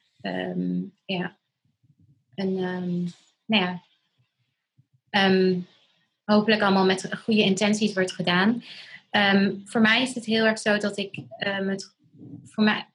[1.06, 1.38] ja,
[2.36, 2.56] een,
[3.46, 3.82] nou ja,
[6.24, 8.64] hopelijk allemaal met goede intenties wordt gedaan.
[9.66, 11.96] voor mij is het heel erg zo dat ik het
[12.46, 12.86] voor mij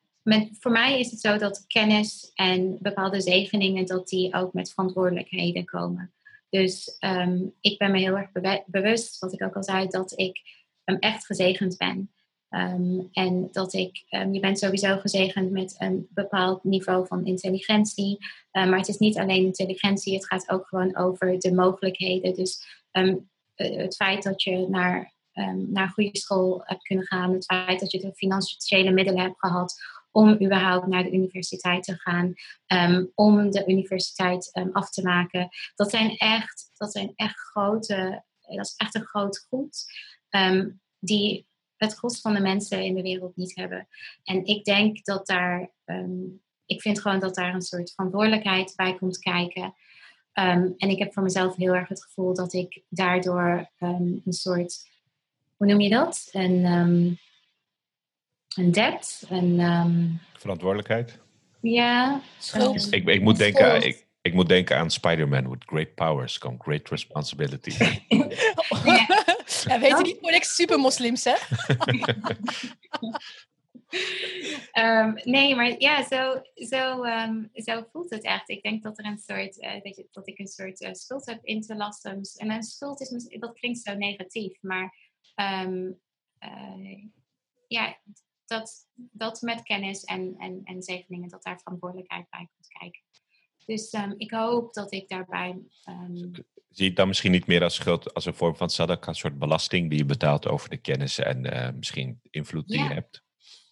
[0.58, 5.64] voor mij is het zo dat kennis en bepaalde zegeningen, dat die ook met verantwoordelijkheden
[5.64, 6.12] komen.
[6.50, 8.30] Dus ehm, ik ben me heel erg
[8.66, 10.40] bewust, wat ik ook al zei, dat ik
[10.84, 12.10] um, echt gezegend ben.
[12.48, 18.18] Ehm, en dat ik, je bent sowieso gezegend met een bepaald niveau van intelligentie.
[18.52, 22.34] maar het is niet alleen intelligentie, het gaat ook gewoon over de mogelijkheden.
[22.34, 23.14] Dus eh,
[23.54, 25.12] het feit dat je naar,
[25.66, 29.38] naar een goede school hebt kunnen gaan, het feit dat je de financiële middelen hebt
[29.38, 32.34] gehad om überhaupt naar de universiteit te gaan,
[32.66, 35.48] um, om de universiteit um, af te maken.
[35.74, 39.84] Dat zijn echt, dat zijn echt grote, dat is echt een groot goed
[40.30, 41.46] um, die
[41.76, 43.88] het gros van de mensen in de wereld niet hebben.
[44.24, 45.70] En ik denk dat daar,
[46.66, 49.74] ik vind gewoon dat daar een soort verantwoordelijkheid bij komt kijken.
[50.32, 54.88] en ik heb voor mezelf heel erg het gevoel dat ik daardoor een soort,
[55.56, 56.28] hoe noem je dat?
[56.32, 57.18] Een,
[58.56, 59.24] een debt.
[59.28, 61.18] Een, um, Verantwoordelijkheid?
[61.60, 62.92] Ja, schuld.
[62.92, 65.50] Ik, ik, moet denken, ik, ik moet denken aan Spider-Man.
[65.50, 67.70] With great powers come great responsibility.
[68.84, 69.06] ja.
[69.64, 71.34] ja, weet je niet voor niks super moslims, hè?
[74.72, 78.48] um, nee, maar ja, zo, zo, um, zo voelt het echt.
[78.48, 81.26] Ik denk dat er een soort, uh, dat, je, dat ik een soort uh, schuld
[81.26, 82.20] heb in te lasten.
[82.36, 84.94] En een schuld is, dat klinkt zo negatief, maar
[85.64, 86.00] um,
[86.40, 87.04] uh,
[87.66, 87.98] ja,
[88.48, 93.00] dat, dat met kennis en, en, en zegeningen, dat daar verantwoordelijkheid bij komt kijken.
[93.66, 95.58] Dus ehm, ik hoop dat ik daarbij.
[95.84, 96.14] ehm,
[96.68, 99.14] Zie je het dan misschien niet meer als schuld als een vorm van sadaka, een
[99.14, 102.88] soort belasting die je betaalt over de kennis en eh, misschien invloed die Ja.
[102.88, 103.22] je hebt?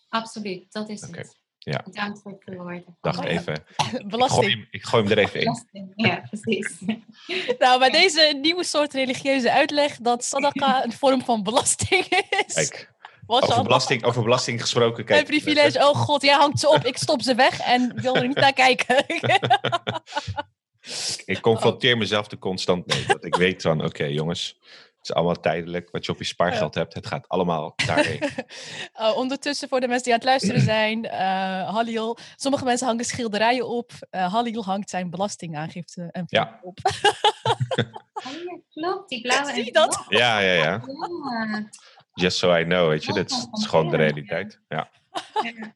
[0.09, 1.37] absoluut, dat is Oké, het.
[1.59, 1.83] ja.
[1.85, 2.97] Bedankt voor het woorden.
[3.01, 3.55] Dacht Oh, even.
[3.64, 4.51] Ik gooi, Belasting.
[4.53, 5.45] hem, ik gooi hem er even in.
[5.45, 6.81] Belasting, Ja, precies.
[7.59, 12.05] Nou, bij deze nieuwe soort religieuze uitleg dat sadaka een vorm van belasting
[12.47, 12.55] is.
[12.55, 12.95] Kijk,
[13.27, 15.05] over belasting, over belasting gesproken.
[15.05, 15.79] mijn Kijk, privilege.
[15.79, 16.85] Oh god, jij hangt ze op.
[16.85, 19.05] Ik stop ze weg en wil er niet naar kijken.
[21.24, 23.05] Ik confronteer mezelf er constant mee.
[23.07, 24.59] Dat ik weet van, oké jongens,
[24.97, 25.91] het is allemaal tijdelijk.
[25.91, 28.20] Wat je op je spaargeld hebt, het gaat allemaal daarheen.
[28.93, 32.18] Oh, ondertussen, voor de mensen die aan het luisteren zijn, eh Halil.
[32.37, 33.93] Sommige mensen hangen schilderijen op.
[34.11, 36.59] Eh Halil hangt zijn belastingaangifte en Ja.
[36.62, 36.79] op.
[38.27, 39.53] Oh, ja, klopt, die blauwe.
[39.53, 40.05] Zie je dat?
[40.09, 40.53] ja, ja.
[40.55, 40.81] Ja.
[42.21, 43.12] Just so I know, weet je.
[43.12, 44.61] Dat is, dat is gewoon de realiteit.
[44.69, 44.91] Ja.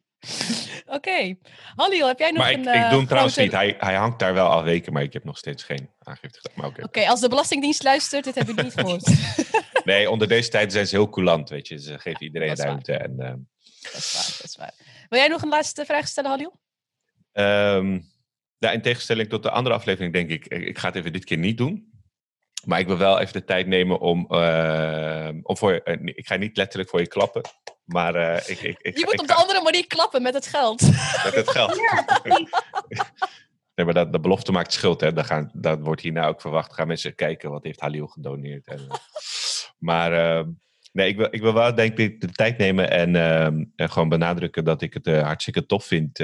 [0.87, 1.35] Oké.
[1.75, 3.59] Halil, heb jij nog Maar een ik, eh, ik doe hem trouwens grote- niet.
[3.59, 6.57] Hij, hij hangt daar wel al weken, maar ik heb nog steeds geen aangifte gedaan.
[6.57, 6.85] Maar oké.
[6.85, 9.09] Oké, als de Belastingdienst luistert, dit hebben jullie niet gehoord.
[9.85, 11.79] Nee, onder deze tijd zijn ze heel coulant, weet je.
[11.79, 12.93] Ze geven iedereen ruimte.
[12.93, 13.37] En, ehm,
[13.83, 14.73] dat is waar, dat is waar.
[15.09, 16.61] Wil jij nog een laatste vraag stellen, Halil?
[17.33, 18.01] Ehm,
[18.59, 21.25] ja, in tegenstelling tot de andere aflevering denk ik, ik ik ga het even dit
[21.25, 21.90] keer niet doen.
[22.65, 26.27] Maar ik wil wel even de tijd nemen om, ehm, om voor je, eh, ik
[26.27, 27.43] ga niet letterlijk voor je klappen,
[27.85, 30.47] maar eh, ik, ik, ik, Je moet ik op de andere manier klappen met het
[30.47, 30.81] geld.
[31.25, 31.77] met het geld.
[33.75, 35.13] nee, maar dat, de belofte maakt schuld, hè.
[35.13, 36.73] Dat, gaan, dat wordt hierna ook verwacht.
[36.73, 38.67] Gaan mensen kijken, wat heeft Halil gedoneerd.
[38.67, 38.97] En, eh,
[39.89, 40.49] maar ehm,
[40.93, 44.09] nee, ik wil, ik wil wel denk ik de tijd nemen en, ehm, en gewoon
[44.09, 46.19] benadrukken dat ik het hartstikke tof vind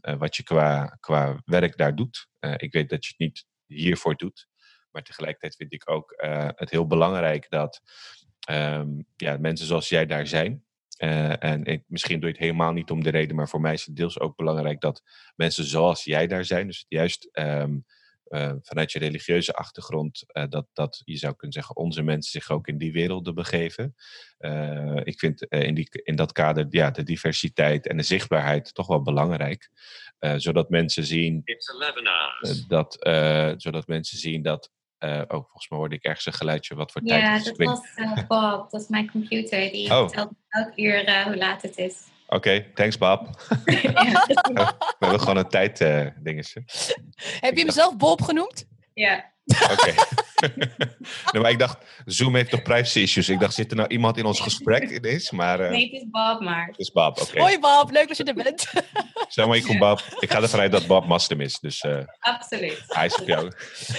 [0.00, 2.28] wat je qua, qua werk daar doet.
[2.40, 4.48] Eh, ik weet dat je het niet hiervoor doet.
[4.90, 7.82] Maar tegelijkertijd vind ik ook eh, het heel belangrijk dat
[8.40, 10.64] ehm, ja, mensen zoals jij daar zijn.
[10.96, 13.72] Eh, en ik, misschien doe je het helemaal niet om de reden, maar voor mij
[13.72, 15.02] is het deels ook belangrijk dat
[15.36, 17.78] mensen zoals jij daar zijn, dus juist ehm,
[18.24, 22.66] eh, vanuit je religieuze achtergrond, dat, dat je zou kunnen zeggen, onze mensen zich ook
[22.66, 23.94] in die werelden begeven.
[25.04, 29.02] Ik vind in, die, in dat kader ja, de diversiteit en de zichtbaarheid toch wel
[29.02, 29.70] belangrijk.
[30.36, 32.66] Zodat mensen zien It's 11 hours.
[32.66, 32.96] dat,
[33.62, 34.70] zodat mensen zien dat.
[35.00, 37.44] Eh, oh, volgens mij hoorde ik ergens een geluidje wat voor tijd Ja, het is.
[37.44, 38.70] dat Ik weet- was eh, Bob.
[38.70, 39.70] Dat is mijn computer.
[39.70, 39.98] Die Oh.
[39.98, 41.96] vertelt elk uur eh, hoe laat het is.
[42.28, 43.28] Oké, thanks Bob.
[43.64, 44.24] ja.
[44.56, 46.62] We hebben gewoon een tijd eh dingetje.
[47.40, 48.64] Heb je hem zelf Bob genoemd?
[48.94, 49.29] ja.
[49.44, 49.94] Oké.
[51.32, 53.28] nee, maar ik dacht, Zoom heeft toch privacy issues?
[53.28, 55.30] Ik dacht, zit er nou iemand in ons gesprek ineens?
[55.30, 56.66] Maar eh Nee, het is Bob maar.
[56.66, 57.40] het is Bob, oké.
[57.40, 58.72] Hoi Bob, leuk dat je er bent.
[59.28, 60.02] Salam alaikum Bob.
[60.20, 62.82] Ik ga ervan uit dat Bob Mastem is, dus eh, Absoluut.
[62.86, 63.46] hij is op jou.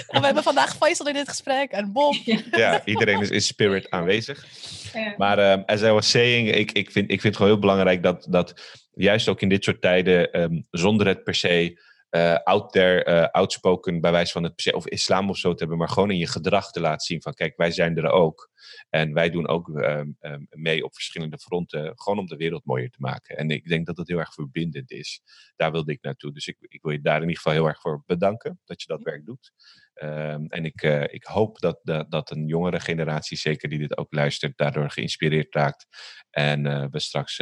[0.08, 2.14] We hebben vandaag Faisal in dit gesprek en Bob.
[2.50, 4.44] Ja, iedereen is in spirit aanwezig.
[4.92, 5.14] Ja.
[5.16, 8.02] Maar um, as I was saying, ik, ik, vind, ik vind het gewoon heel belangrijk
[8.02, 8.60] dat, dat
[8.94, 11.80] juist ook in dit soort tijden, ehm, zonder het per se
[12.12, 15.88] eh out there, outspoken, bij wijze van het of islam of zo te hebben, maar
[15.88, 18.50] gewoon in je gedrag te laten zien van kijk, wij zijn er ook.
[18.90, 22.90] En wij doen ook ehm, ehm, mee op verschillende fronten, gewoon om de wereld mooier
[22.90, 23.36] te maken.
[23.36, 25.20] En ik denk dat dat heel erg verbindend is.
[25.56, 26.32] Daar wilde ik naartoe.
[26.32, 28.86] Dus ik, ik wil je daar in ieder geval heel erg voor bedanken dat je
[28.86, 29.52] dat werk doet.
[29.94, 33.96] Ehm, en ik, eh, ik hoop dat, dat, dat een jongere generatie, zeker die dit
[33.96, 35.86] ook luistert, daardoor geïnspireerd raakt.
[36.30, 37.38] En we straks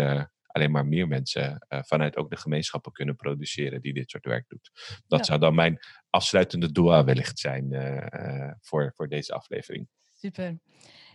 [0.53, 4.48] alleen maar meer mensen eh, vanuit ook de gemeenschappen kunnen produceren die dit soort werk
[4.48, 4.70] doet.
[5.07, 5.24] Dat Ja.
[5.24, 5.78] zou dan mijn
[6.11, 9.88] afsluitende dua wellicht zijn eh, eh, voor, voor deze aflevering.
[10.14, 10.59] Super.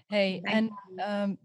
[0.07, 1.35] Hey, en ehm,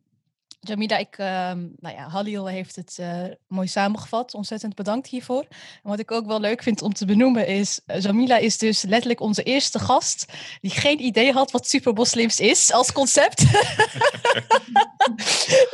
[0.60, 4.34] Jamila, ik, ehm, nou ja, Halil heeft het eh, mooi samengevat.
[4.34, 5.46] Ontzettend bedankt hiervoor.
[5.50, 8.82] En wat ik ook wel leuk vind om te benoemen is, eh, Jamila is dus
[8.82, 10.24] letterlijk onze eerste gast
[10.60, 13.38] die geen idee had wat supermoslims is als concept.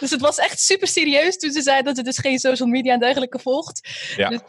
[0.01, 2.93] dus het was echt super serieus toen ze zei dat ze dus geen social media
[2.93, 3.89] en dergelijke volgt.
[4.17, 4.29] Ja.
[4.29, 4.41] Dus,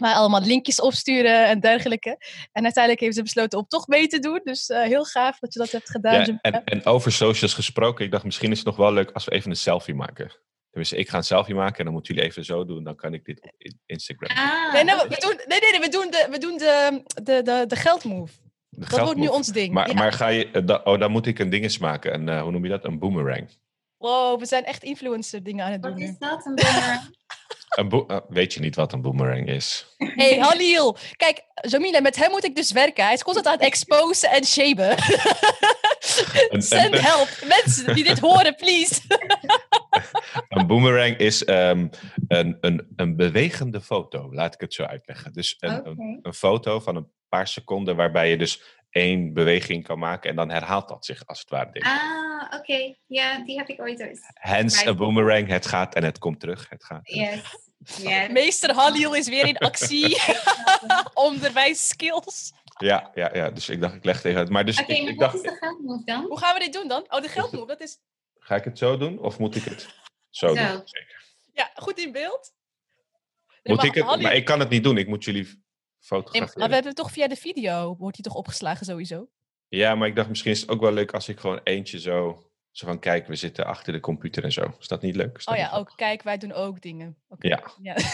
[0.00, 2.18] maar allemaal linkjes opsturen en dergelijke.
[2.52, 4.40] En uiteindelijk heeft ze besloten om toch mee te doen.
[4.44, 6.14] Dus eh, heel gaaf dat je dat hebt gedaan.
[6.24, 9.24] Ja, en, en over socials gesproken, ik dacht misschien is het nog wel leuk als
[9.24, 10.30] we even een selfie maken.
[10.70, 12.84] Dus ik ga een selfie maken en dan moeten jullie even zo doen.
[12.84, 14.36] Dan kan ik dit op in- Instagram.
[14.36, 15.08] Ah, Nee, nee, oké.
[15.08, 18.32] we doen, nee, nee, nee, we doen de, we doen de, de, de, de geldmove.
[18.68, 19.72] De Dat wordt nu ons ding.
[19.72, 19.94] Maar, Ja.
[19.94, 22.14] maar ga je, eh, da- oh, dan moet ik een dinges maken.
[22.14, 22.84] Een, eh, hoe noem je dat?
[22.84, 23.48] Een boomerang.
[23.98, 26.46] Wow, we zijn echt influencer dingen aan het doen Wat is dat?
[26.46, 27.00] Een boomerang?
[27.76, 29.94] Een bo- eh, weet je niet wat een boomerang is?
[29.96, 30.96] hey, Halil.
[31.16, 33.04] Kijk, Jamila, met hem moet ik dus werken.
[33.04, 34.96] Hij is constant aan het exposen en shamen.
[36.62, 37.28] Send help.
[37.48, 39.00] Mensen die dit horen, please.
[40.48, 41.88] Een boomerang is ehm,
[42.28, 45.32] een, een, een bewegende foto, laat ik het zo uitleggen.
[45.32, 48.62] Dus een, een foto van een paar seconden waarbij je dus
[48.96, 51.70] één beweging kan maken en dan herhaalt dat zich als het ware.
[51.72, 51.90] denk ik.
[51.92, 52.94] Ah, oké.
[53.06, 54.20] Ja, die heb ik ooit eens.
[54.34, 56.68] Hence een boomerang, het gaat en het komt terug.
[56.68, 57.00] Het gaat.
[57.08, 57.42] Yes.
[58.02, 60.16] Ja, Meester Halil is weer in actie.
[61.14, 62.52] Onderwijs skills.
[62.78, 64.48] Ja, ja, ja, dus ik dacht, ik leg tegen uit.
[64.50, 66.24] Maar dus Oké, ik, maar ik dacht, is de geldmove dan?
[66.24, 67.04] Hoe gaan we dit doen dan?
[67.08, 67.66] Oh, de geldmove.
[67.66, 67.98] Dat is
[68.38, 69.88] ga ik het zo doen of moet ik het
[70.30, 70.54] zo, Zo.
[70.54, 70.82] doen?
[70.84, 71.24] Zeker.
[71.52, 72.52] ja, goed in beeld.
[73.62, 75.64] Nee, Moet ik het, Halil- maar ik kan het niet doen, ik moet jullie
[76.10, 79.28] Nee, maar we hebben toch via de video, wordt hij toch opgeslagen sowieso?
[79.68, 82.50] Ja, maar ik dacht misschien is het ook wel leuk als ik gewoon eentje zo,
[82.70, 84.74] zo van kijk, we zitten achter de computer en zo.
[84.78, 85.44] Is dat niet leuk?
[85.44, 87.18] Dat Oh ja, ook kijk, wij doen ook dingen.
[87.28, 87.48] Oké.
[87.48, 87.62] Ja.
[87.82, 87.96] ja.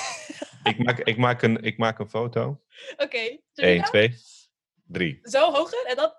[0.62, 2.60] Ik maak, ik, maak een, ik maak een foto.
[2.96, 3.18] Oké.
[3.18, 3.82] 1, Jamila?
[3.82, 4.16] 2,
[4.86, 5.18] 3.
[5.22, 6.12] Zo hoger en dan.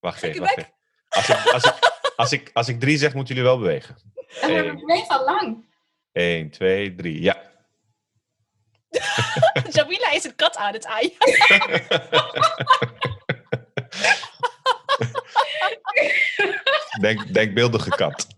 [0.00, 0.72] Wacht even, wacht even.
[1.08, 1.78] Als ik, als, ik,
[2.16, 3.96] als, ik, als ik drie zeg, moeten jullie wel bewegen.
[4.26, 4.64] Hey.
[4.64, 5.64] we bewegen al lang.
[6.12, 7.22] 1, 2, 3.
[7.22, 7.47] Ja.
[9.74, 11.12] Jamila is een kat aan het aaien.
[17.00, 18.26] Denk, denkbeeldige kat.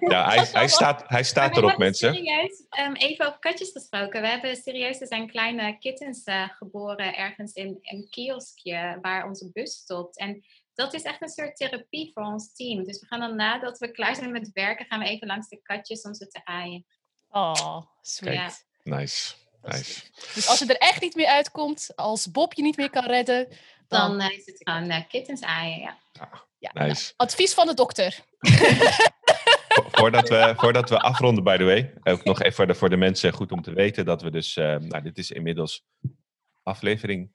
[0.00, 2.14] Ja, hij, hij staat, hij staat erop, mensen.
[2.14, 4.20] Serieus, ehm, even over katjes gesproken.
[4.20, 9.50] We hebben serieus, er zijn kleine kittens eh, geboren ergens in een kioskje waar onze
[9.52, 10.18] bus stopt.
[10.18, 10.44] En
[10.74, 12.84] dat is echt een soort therapie voor ons team.
[12.84, 15.60] Dus we gaan dan nadat we klaar zijn met werken, gaan we even langs de
[15.62, 16.86] katjes om ze te aaien.
[17.36, 18.66] Oh, sweet.
[18.82, 19.34] Nice.
[19.62, 20.02] nice.
[20.34, 23.48] Dus als je er echt niet meer uitkomt, als Bob je niet meer kan redden,
[23.88, 25.98] dan, Dan eh, is het gewoon eh, kittens aaien, ja.
[26.58, 27.12] ja, nice.
[27.16, 28.18] advies van de dokter.
[29.74, 31.92] Vo- Voordat we, voordat we afronden, by the way.
[32.02, 34.56] Ook nog even voor de, voor de mensen goed om te weten dat we dus...
[34.56, 35.84] eh, nou, dit is inmiddels
[36.62, 37.32] aflevering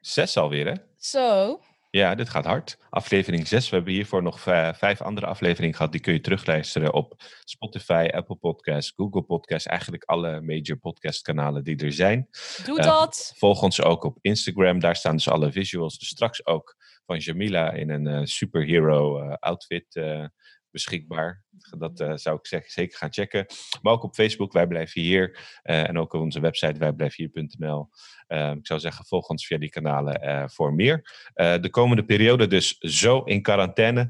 [0.00, 0.74] 6 alweer, hè?
[0.98, 1.60] Zo,
[1.90, 2.78] Ja, dit gaat hard.
[2.90, 3.68] Aflevering 6.
[3.70, 5.92] We hebben hiervoor nog vij- vijf andere afleveringen gehad.
[5.92, 7.14] Die kun je terugluisteren op
[7.44, 9.66] Spotify, Apple Podcasts, Google Podcasts.
[9.66, 12.28] Eigenlijk alle major podcastkanalen die er zijn.
[12.64, 12.82] doe Ja.
[12.82, 13.32] dat.
[13.36, 14.78] Volg ons ook op Instagram.
[14.78, 15.98] Daar staan dus alle visuals.
[15.98, 16.76] Dus straks ook
[17.06, 20.24] van Jamila in een eh, superhero eh, outfit eh,
[20.70, 21.44] beschikbaar.
[21.78, 23.46] Dat eh, zou ik zeggen, zeker gaan checken.
[23.82, 25.58] Maar ook op Facebook, wij blijven hier.
[25.62, 27.88] eh, en ook op onze website, wijblijvenhier.nl.
[28.26, 31.26] Eh, ik zou zeggen, volg ons via die kanalen eh, voor meer.
[31.34, 34.00] De komende periode dus zo in quarantaine.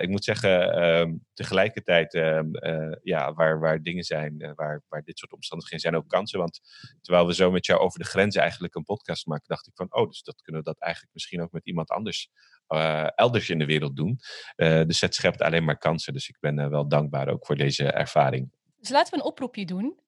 [0.00, 5.18] Ik moet zeggen, ehm, tegelijkertijd, ehm, eh, ja, waar, waar dingen zijn, waar, waar dit
[5.18, 6.38] soort omstandigheden zijn, ook kansen.
[6.38, 6.60] Want
[7.00, 9.94] terwijl we zo met jou over de grenzen eigenlijk een podcast maken, dacht ik van,
[9.94, 12.30] oh, dus dat kunnen we dat eigenlijk misschien ook met iemand anders
[12.66, 14.20] eh, elders in de wereld doen.
[14.56, 16.12] Eh, dus het schept alleen maar kansen.
[16.12, 18.50] Dus ik ben eh, wel dankbaar ook voor deze ervaring.
[18.78, 19.98] Dus laten we een oproepje doen.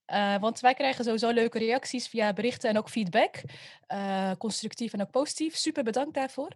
[0.40, 3.42] want wij krijgen sowieso leuke reacties via berichten en ook feedback.
[4.38, 5.56] constructief en ook positief.
[5.56, 6.52] Super bedankt daarvoor.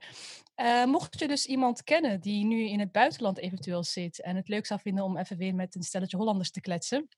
[0.85, 4.67] Mocht je dus iemand kennen die nu in het buitenland eventueel zit en het leuk
[4.67, 7.09] zou vinden om even weer met een stelletje Hollanders te kletsen.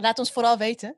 [0.00, 0.94] Laat ons vooral weten.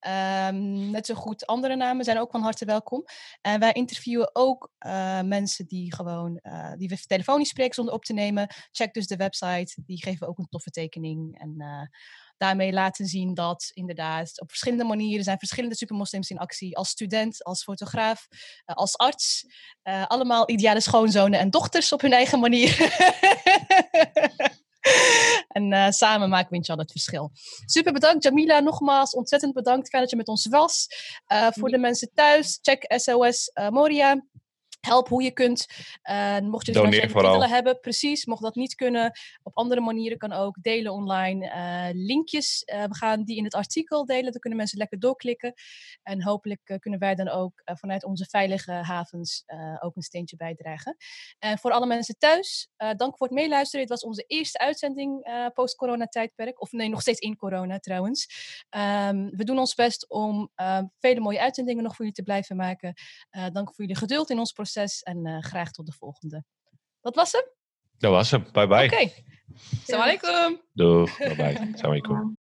[0.00, 3.04] Ehm, net zo goed andere namen zijn ook van harte welkom.
[3.40, 8.04] En wij interviewen ook eh, mensen die gewoon eh, die we telefonisch spreken zonder op
[8.04, 8.48] te nemen.
[8.70, 9.82] Check dus de website.
[9.86, 11.38] Die geven ook een toffe tekening.
[11.38, 11.82] En eh,
[12.36, 16.76] daarmee laten zien dat inderdaad op verschillende manieren zijn verschillende supermoslims in actie.
[16.76, 18.26] Als student, als fotograaf,
[18.64, 19.44] als arts.
[19.82, 22.76] Allemaal ideale schoonzonen en dochters op hun eigen manier.
[25.48, 27.30] en eh, samen maken we inshallah het verschil.
[27.66, 29.88] Super bedankt Jamila, nogmaals ontzettend bedankt.
[29.88, 30.86] Fijn dat je met ons was.
[31.26, 34.24] Eh, voor de mensen thuis, check SOS eh, Moria.
[34.80, 35.66] Help hoe je kunt.
[36.02, 37.30] Eh, mocht je vooral.
[37.30, 38.26] middelen hebben, precies.
[38.26, 39.12] Mocht dat niet kunnen,
[39.42, 40.56] op andere manieren kan ook.
[40.62, 41.48] Delen online.
[41.48, 44.30] eh, linkjes, eh, we gaan die in het artikel delen.
[44.32, 45.52] Dan kunnen mensen lekker doorklikken.
[46.02, 49.44] En hopelijk kunnen wij dan ook vanuit onze veilige havens
[49.80, 50.96] ook een steentje bijdragen.
[51.38, 53.86] En voor alle mensen thuis, dank voor het meeluisteren.
[53.86, 56.60] Dit was onze eerste uitzending eh, post-corona-tijdperk.
[56.60, 58.26] Of nee, nog steeds in corona trouwens.
[58.68, 60.50] Ehm, we doen ons best om
[60.98, 62.94] vele mooie uitzendingen nog voor jullie te blijven maken.
[63.30, 66.44] Dank voor jullie geduld in ons proces en eh, graag tot de volgende.
[67.00, 67.44] Dat was hem?
[67.98, 68.46] Dat was hem.
[68.52, 68.84] Bye bye.
[68.84, 69.12] Oké.
[69.82, 70.60] Assalamu alaikum.
[70.72, 71.18] Doeg.
[71.18, 71.46] Bye bye.
[71.46, 72.38] Assalamu alaikum.